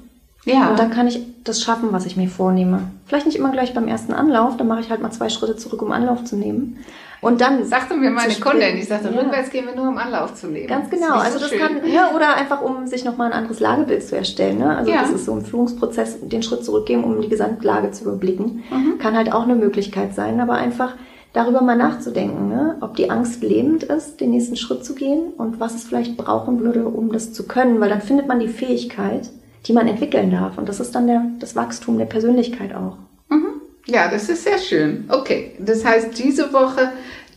Ja. 0.47 0.69
Und 0.69 0.79
dann 0.79 0.91
kann 0.91 1.07
ich 1.07 1.21
das 1.43 1.61
schaffen, 1.61 1.89
was 1.91 2.05
ich 2.05 2.17
mir 2.17 2.29
vornehme. 2.29 2.83
Vielleicht 3.05 3.25
nicht 3.25 3.37
immer 3.37 3.51
gleich 3.51 3.73
beim 3.73 3.87
ersten 3.87 4.13
Anlauf, 4.13 4.57
dann 4.57 4.67
mache 4.67 4.81
ich 4.81 4.89
halt 4.89 5.01
mal 5.01 5.11
zwei 5.11 5.29
Schritte 5.29 5.57
zurück, 5.57 5.81
um 5.81 5.91
Anlauf 5.91 6.23
zu 6.23 6.35
nehmen. 6.35 6.77
Und 7.19 7.41
dann 7.41 7.65
sagte 7.65 7.95
mir 7.95 8.11
meine 8.11 8.35
Kundin, 8.35 8.77
ich 8.77 8.87
sagte, 8.87 9.09
ja. 9.09 9.19
rückwärts 9.19 9.49
gehen 9.49 9.65
wir 9.65 9.75
nur, 9.75 9.89
um 9.89 9.97
Anlauf 9.97 10.35
zu 10.35 10.47
nehmen. 10.47 10.67
Ganz 10.67 10.89
genau. 10.89 11.15
Das 11.15 11.25
also 11.25 11.39
das 11.39 11.49
schön. 11.49 11.59
kann, 11.59 11.91
ja, 11.91 12.11
oder 12.15 12.35
einfach 12.35 12.61
um 12.61 12.85
sich 12.85 13.05
nochmal 13.05 13.31
ein 13.31 13.37
anderes 13.37 13.59
Lagebild 13.59 14.03
zu 14.03 14.15
erstellen. 14.15 14.59
Ne? 14.59 14.77
Also 14.77 14.91
ja. 14.91 15.01
das 15.01 15.11
ist 15.11 15.25
so 15.25 15.33
ein 15.33 15.43
Führungsprozess, 15.43 16.17
den 16.21 16.43
Schritt 16.43 16.63
zurückgehen, 16.63 17.03
um 17.03 17.19
die 17.19 17.29
Gesamtlage 17.29 17.91
zu 17.91 18.03
überblicken. 18.03 18.63
Mhm. 18.69 18.99
Kann 18.99 19.17
halt 19.17 19.33
auch 19.33 19.43
eine 19.43 19.55
Möglichkeit 19.55 20.13
sein, 20.13 20.39
aber 20.39 20.53
einfach 20.53 20.93
darüber 21.33 21.61
mal 21.61 21.75
nachzudenken, 21.75 22.49
ne? 22.49 22.77
ob 22.81 22.95
die 22.95 23.09
Angst 23.09 23.43
lebend 23.43 23.83
ist, 23.83 24.21
den 24.21 24.31
nächsten 24.31 24.55
Schritt 24.55 24.85
zu 24.85 24.95
gehen 24.95 25.33
und 25.37 25.59
was 25.59 25.75
es 25.75 25.83
vielleicht 25.83 26.17
brauchen 26.17 26.59
würde, 26.59 26.85
um 26.87 27.11
das 27.11 27.33
zu 27.33 27.47
können, 27.47 27.79
weil 27.79 27.89
dann 27.89 28.01
findet 28.01 28.27
man 28.27 28.39
die 28.39 28.47
Fähigkeit, 28.47 29.29
die 29.65 29.73
man 29.73 29.87
entwickeln 29.87 30.31
darf. 30.31 30.57
Und 30.57 30.69
das 30.69 30.79
ist 30.79 30.93
dann 30.93 31.07
der, 31.07 31.23
das 31.39 31.55
Wachstum 31.55 31.97
der 31.97 32.05
Persönlichkeit 32.05 32.73
auch. 32.75 32.97
Ja, 33.87 34.09
das 34.09 34.27
ist 34.27 34.43
sehr 34.43 34.57
schön. 34.57 35.05
Okay, 35.07 35.53
das 35.59 35.85
heißt, 35.85 36.19
diese 36.19 36.51
Woche 36.51 36.91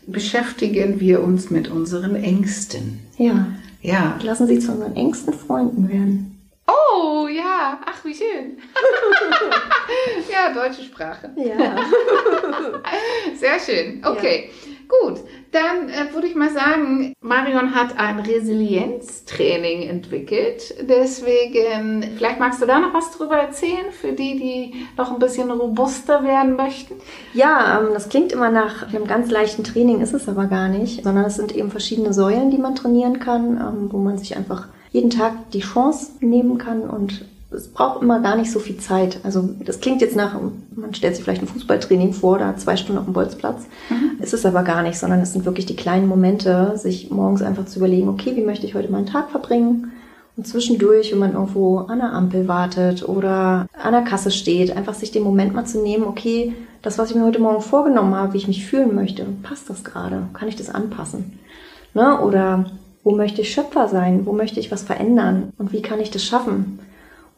beschäftigen 0.06 0.98
wir 0.98 1.22
uns 1.22 1.50
mit 1.50 1.68
unseren 1.68 2.16
Ängsten. 2.16 3.00
Ja. 3.16 3.46
Ja. 3.82 4.18
Lassen 4.22 4.48
Sie 4.48 4.58
zu 4.58 4.72
unseren 4.72 4.96
engsten 4.96 5.32
Freunden 5.32 5.88
werden. 5.88 6.50
Oh, 6.66 7.28
ja. 7.28 7.78
Ach, 7.86 8.04
wie 8.04 8.14
schön. 8.14 8.58
ja, 10.30 10.52
deutsche 10.52 10.82
Sprache. 10.82 11.30
Ja. 11.36 11.76
Sehr 13.38 13.58
schön. 13.60 14.04
Okay. 14.04 14.50
Ja. 14.50 14.76
Gut, 14.90 15.20
dann 15.52 15.88
äh, 15.88 16.12
würde 16.12 16.26
ich 16.26 16.34
mal 16.34 16.50
sagen, 16.50 17.12
Marion 17.20 17.76
hat 17.76 17.96
ein 17.96 18.18
Resilienztraining 18.18 19.88
entwickelt. 19.88 20.74
Deswegen, 20.82 22.02
vielleicht 22.16 22.40
magst 22.40 22.60
du 22.60 22.66
da 22.66 22.80
noch 22.80 22.92
was 22.92 23.12
drüber 23.12 23.36
erzählen, 23.36 23.92
für 23.92 24.12
die, 24.12 24.36
die 24.36 24.86
noch 24.96 25.12
ein 25.12 25.20
bisschen 25.20 25.48
robuster 25.48 26.24
werden 26.24 26.56
möchten? 26.56 26.94
Ja, 27.34 27.78
ähm, 27.78 27.90
das 27.92 28.08
klingt 28.08 28.32
immer 28.32 28.50
nach 28.50 28.92
einem 28.92 29.06
ganz 29.06 29.30
leichten 29.30 29.62
Training, 29.62 30.00
ist 30.00 30.12
es 30.12 30.28
aber 30.28 30.46
gar 30.46 30.68
nicht, 30.68 31.04
sondern 31.04 31.24
es 31.24 31.36
sind 31.36 31.54
eben 31.54 31.70
verschiedene 31.70 32.12
Säulen, 32.12 32.50
die 32.50 32.58
man 32.58 32.74
trainieren 32.74 33.20
kann, 33.20 33.58
ähm, 33.58 33.92
wo 33.92 33.98
man 33.98 34.18
sich 34.18 34.36
einfach 34.36 34.66
jeden 34.90 35.10
Tag 35.10 35.52
die 35.52 35.60
Chance 35.60 36.12
nehmen 36.18 36.58
kann 36.58 36.82
und 36.82 37.24
es 37.52 37.68
braucht 37.68 38.02
immer 38.02 38.20
gar 38.20 38.36
nicht 38.36 38.50
so 38.50 38.60
viel 38.60 38.76
Zeit. 38.76 39.20
Also 39.24 39.48
das 39.64 39.80
klingt 39.80 40.00
jetzt 40.00 40.16
nach, 40.16 40.38
man 40.74 40.94
stellt 40.94 41.16
sich 41.16 41.24
vielleicht 41.24 41.42
ein 41.42 41.48
Fußballtraining 41.48 42.12
vor, 42.12 42.38
da 42.38 42.56
zwei 42.56 42.76
Stunden 42.76 42.98
auf 42.98 43.06
dem 43.06 43.12
Bolzplatz. 43.12 43.66
Mhm. 43.88 44.22
Ist 44.22 44.34
es 44.34 44.46
aber 44.46 44.62
gar 44.62 44.82
nicht, 44.82 44.98
sondern 44.98 45.20
es 45.20 45.32
sind 45.32 45.44
wirklich 45.44 45.66
die 45.66 45.76
kleinen 45.76 46.06
Momente, 46.06 46.76
sich 46.76 47.10
morgens 47.10 47.42
einfach 47.42 47.66
zu 47.66 47.78
überlegen, 47.78 48.08
okay, 48.08 48.36
wie 48.36 48.44
möchte 48.44 48.66
ich 48.66 48.74
heute 48.74 48.90
meinen 48.90 49.06
Tag 49.06 49.30
verbringen? 49.30 49.92
Und 50.36 50.46
zwischendurch, 50.46 51.10
wenn 51.12 51.18
man 51.18 51.32
irgendwo 51.32 51.78
an 51.78 51.98
der 51.98 52.12
Ampel 52.12 52.46
wartet 52.46 53.06
oder 53.06 53.66
an 53.82 53.92
der 53.92 54.02
Kasse 54.02 54.30
steht, 54.30 54.76
einfach 54.76 54.94
sich 54.94 55.10
den 55.10 55.24
Moment 55.24 55.52
mal 55.52 55.66
zu 55.66 55.82
nehmen, 55.82 56.04
okay, 56.04 56.54
das, 56.82 56.98
was 56.98 57.10
ich 57.10 57.16
mir 57.16 57.24
heute 57.24 57.40
Morgen 57.40 57.60
vorgenommen 57.60 58.14
habe, 58.14 58.32
wie 58.32 58.38
ich 58.38 58.48
mich 58.48 58.64
fühlen 58.64 58.94
möchte, 58.94 59.26
passt 59.42 59.68
das 59.68 59.82
gerade? 59.84 60.22
Kann 60.32 60.48
ich 60.48 60.56
das 60.56 60.70
anpassen? 60.70 61.38
Ne? 61.94 62.20
Oder 62.20 62.70
wo 63.02 63.14
möchte 63.14 63.42
ich 63.42 63.52
Schöpfer 63.52 63.88
sein? 63.88 64.24
Wo 64.24 64.32
möchte 64.32 64.60
ich 64.60 64.70
was 64.70 64.82
verändern? 64.82 65.52
Und 65.58 65.72
wie 65.72 65.82
kann 65.82 66.00
ich 66.00 66.10
das 66.10 66.24
schaffen? 66.24 66.78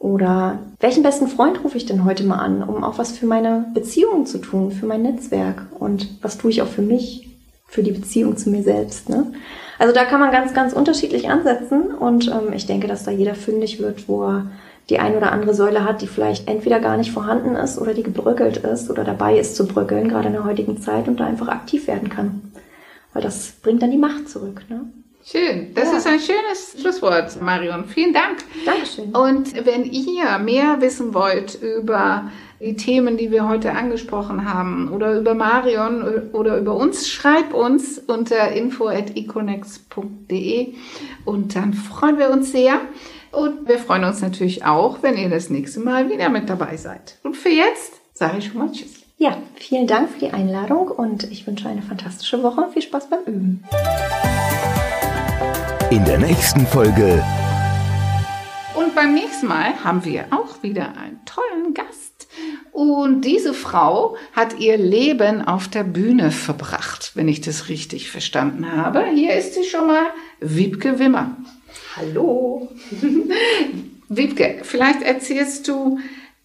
Oder 0.03 0.59
welchen 0.81 1.01
besten 1.01 1.29
Freund 1.29 1.63
rufe 1.63 1.77
ich 1.77 1.85
denn 1.85 2.03
heute 2.03 2.25
mal 2.25 2.35
an, 2.35 2.61
um 2.61 2.83
auch 2.83 2.97
was 2.97 3.13
für 3.13 3.25
meine 3.25 3.67
Beziehungen 3.73 4.25
zu 4.25 4.37
tun, 4.39 4.73
für 4.73 4.85
mein 4.85 5.01
Netzwerk? 5.01 5.65
Und 5.79 6.21
was 6.21 6.37
tue 6.37 6.51
ich 6.51 6.61
auch 6.61 6.67
für 6.67 6.81
mich, 6.81 7.29
für 7.67 7.83
die 7.83 7.93
Beziehung 7.93 8.35
zu 8.35 8.49
mir 8.49 8.63
selbst? 8.63 9.07
Ne? 9.07 9.31
Also 9.79 9.93
da 9.93 10.03
kann 10.03 10.19
man 10.19 10.33
ganz, 10.33 10.53
ganz 10.53 10.73
unterschiedlich 10.73 11.29
ansetzen. 11.29 11.95
Und 11.95 12.27
ähm, 12.27 12.51
ich 12.51 12.65
denke, 12.65 12.89
dass 12.89 13.05
da 13.05 13.11
jeder 13.11 13.33
fündig 13.33 13.79
wird, 13.81 14.09
wo 14.09 14.23
er 14.25 14.47
die 14.89 14.99
ein 14.99 15.15
oder 15.15 15.31
andere 15.31 15.53
Säule 15.53 15.85
hat, 15.85 16.01
die 16.01 16.07
vielleicht 16.07 16.49
entweder 16.49 16.81
gar 16.81 16.97
nicht 16.97 17.13
vorhanden 17.13 17.55
ist 17.55 17.79
oder 17.79 17.93
die 17.93 18.03
gebröckelt 18.03 18.57
ist 18.57 18.89
oder 18.89 19.05
dabei 19.05 19.39
ist 19.39 19.55
zu 19.55 19.65
bröckeln, 19.65 20.09
gerade 20.09 20.27
in 20.27 20.33
der 20.33 20.43
heutigen 20.43 20.81
Zeit, 20.81 21.07
und 21.07 21.21
da 21.21 21.25
einfach 21.25 21.47
aktiv 21.47 21.87
werden 21.87 22.09
kann. 22.09 22.51
Weil 23.13 23.23
das 23.23 23.53
bringt 23.61 23.81
dann 23.81 23.91
die 23.91 23.97
Macht 23.97 24.27
zurück. 24.27 24.63
Ne? 24.67 24.81
Schön. 25.25 25.73
Das 25.73 25.91
ja. 25.91 25.97
ist 25.97 26.07
ein 26.07 26.19
schönes 26.19 26.75
Schlusswort, 26.79 27.41
Marion. 27.41 27.85
Vielen 27.85 28.13
Dank. 28.13 28.43
Dankeschön. 28.65 29.15
Und 29.15 29.65
wenn 29.65 29.85
ihr 29.85 30.37
mehr 30.39 30.81
wissen 30.81 31.13
wollt 31.13 31.61
über 31.61 32.29
die 32.59 32.75
Themen, 32.75 33.15
die 33.17 33.31
wir 33.31 33.47
heute 33.47 33.71
angesprochen 33.71 34.53
haben, 34.53 34.91
oder 34.91 35.17
über 35.17 35.33
Marion 35.33 36.29
oder 36.33 36.57
über 36.57 36.75
uns, 36.75 37.07
schreibt 37.09 37.53
uns 37.53 37.99
unter 37.99 38.51
info.econex.de 38.51 40.73
und 41.25 41.55
dann 41.55 41.73
freuen 41.73 42.17
wir 42.17 42.29
uns 42.29 42.51
sehr. 42.51 42.81
Und 43.31 43.65
wir 43.67 43.79
freuen 43.79 44.03
uns 44.03 44.21
natürlich 44.21 44.65
auch, 44.65 45.01
wenn 45.01 45.17
ihr 45.17 45.29
das 45.29 45.49
nächste 45.49 45.79
Mal 45.79 46.09
wieder 46.09 46.27
mit 46.29 46.49
dabei 46.49 46.75
seid. 46.77 47.17
Und 47.23 47.35
für 47.35 47.49
jetzt 47.49 47.93
sage 48.13 48.37
ich 48.39 48.47
schon 48.47 48.57
mal 48.59 48.71
Tschüss. 48.71 49.01
Ja, 49.17 49.37
vielen 49.55 49.87
Dank 49.87 50.09
für 50.09 50.19
die 50.19 50.31
Einladung 50.31 50.89
und 50.89 51.23
ich 51.31 51.47
wünsche 51.47 51.69
eine 51.69 51.81
fantastische 51.81 52.43
Woche. 52.43 52.67
Viel 52.73 52.81
Spaß 52.81 53.09
beim 53.09 53.23
Üben. 53.25 53.63
In 55.89 56.05
der 56.05 56.17
nächsten 56.17 56.65
Folge. 56.67 57.23
Und 58.75 58.95
beim 58.95 59.13
nächsten 59.13 59.47
Mal 59.47 59.83
haben 59.83 60.03
wir 60.05 60.25
auch 60.31 60.63
wieder 60.63 60.97
einen 60.97 61.19
tollen 61.25 61.73
Gast. 61.73 62.27
Und 62.71 63.21
diese 63.21 63.53
Frau 63.53 64.15
hat 64.33 64.59
ihr 64.59 64.77
Leben 64.77 65.41
auf 65.41 65.67
der 65.67 65.83
Bühne 65.83 66.31
verbracht, 66.31 67.11
wenn 67.15 67.27
ich 67.27 67.41
das 67.41 67.69
richtig 67.69 68.09
verstanden 68.09 68.71
habe. 68.71 69.05
Hier 69.13 69.35
ist 69.35 69.53
sie 69.53 69.63
schon 69.63 69.87
mal, 69.87 70.07
Wiebke 70.39 70.99
Wimmer. 70.99 71.37
Hallo. 71.95 72.69
Wiebke, 74.09 74.59
vielleicht 74.63 75.01
erzählst 75.01 75.67
du 75.67 75.99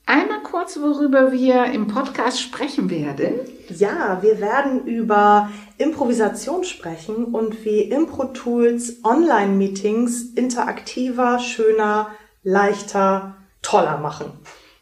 einmal 0.09 0.43
kurz, 0.43 0.79
worüber 0.81 1.33
wir 1.33 1.67
im 1.67 1.87
Podcast 1.87 2.41
sprechen 2.41 2.91
werden. 2.91 3.35
Ja, 3.69 4.19
wir 4.23 4.41
werden 4.41 4.87
über 4.87 5.51
Improvisation 5.77 6.65
sprechen 6.65 7.27
und 7.27 7.65
wie 7.65 7.83
Impro-Tools 7.83 9.05
Online-Meetings 9.05 10.33
interaktiver, 10.35 11.39
schöner, 11.39 12.09
leichter, 12.43 13.37
toller 13.61 13.99
machen. 13.99 14.33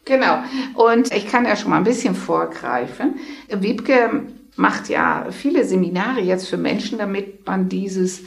Genau. 0.05 0.39
Und 0.75 1.13
ich 1.13 1.27
kann 1.27 1.45
ja 1.45 1.57
schon 1.57 1.71
mal 1.71 1.77
ein 1.77 1.83
bisschen 1.83 2.15
vorgreifen. 2.15 3.15
Wiebke 3.49 4.27
macht 4.55 4.87
ja 4.87 5.27
viele 5.31 5.65
Seminare 5.65 6.21
jetzt 6.21 6.47
für 6.47 6.57
Menschen, 6.57 6.99
damit 6.99 7.45
man 7.45 7.67
dieses 7.67 8.21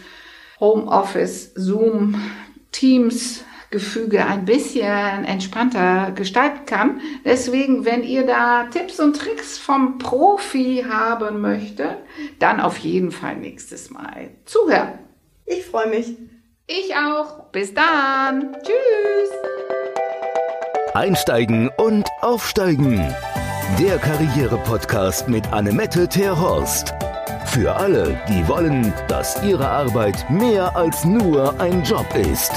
Homeoffice, 0.61 1.53
Zoom, 1.55 2.21
Teams, 2.71 3.43
Gefüge 3.71 4.27
ein 4.27 4.45
bisschen 4.45 5.25
entspannter 5.25 6.11
gestalten 6.13 6.67
kann. 6.67 7.01
Deswegen, 7.25 7.85
wenn 7.85 8.03
ihr 8.03 8.27
da 8.27 8.65
Tipps 8.65 8.99
und 8.99 9.17
Tricks 9.17 9.59
vom 9.59 9.99
Profi 9.99 10.85
haben 10.89 11.41
möchtet, 11.41 11.99
dann 12.41 12.61
auf 12.61 12.79
jeden 12.79 13.13
Fall 13.13 13.37
nächstes 13.37 13.91
Mal 13.91 14.31
zuhören. 14.45 14.99
Ich 15.47 15.65
freue 15.65 15.89
mich. 15.89 16.17
Ich 16.67 16.95
auch. 16.97 17.51
Bis 17.53 17.73
dann. 17.75 18.57
Tschüss. 18.63 19.31
Einsteigen 20.95 21.71
und 21.77 22.09
aufsteigen. 22.21 23.15
Der 23.79 23.99
Karriere-Podcast 23.99 25.29
mit 25.29 25.53
Annemette 25.53 26.09
Terhorst. 26.09 26.93
Für 27.47 27.75
alle, 27.75 28.21
die 28.29 28.47
wollen, 28.47 28.93
dass 29.09 29.43
ihre 29.45 29.69
Arbeit 29.69 30.29
mehr 30.31 30.75
als 30.77 31.05
nur 31.05 31.59
ein 31.61 31.83
Job 31.83 32.07
ist. 32.15 32.53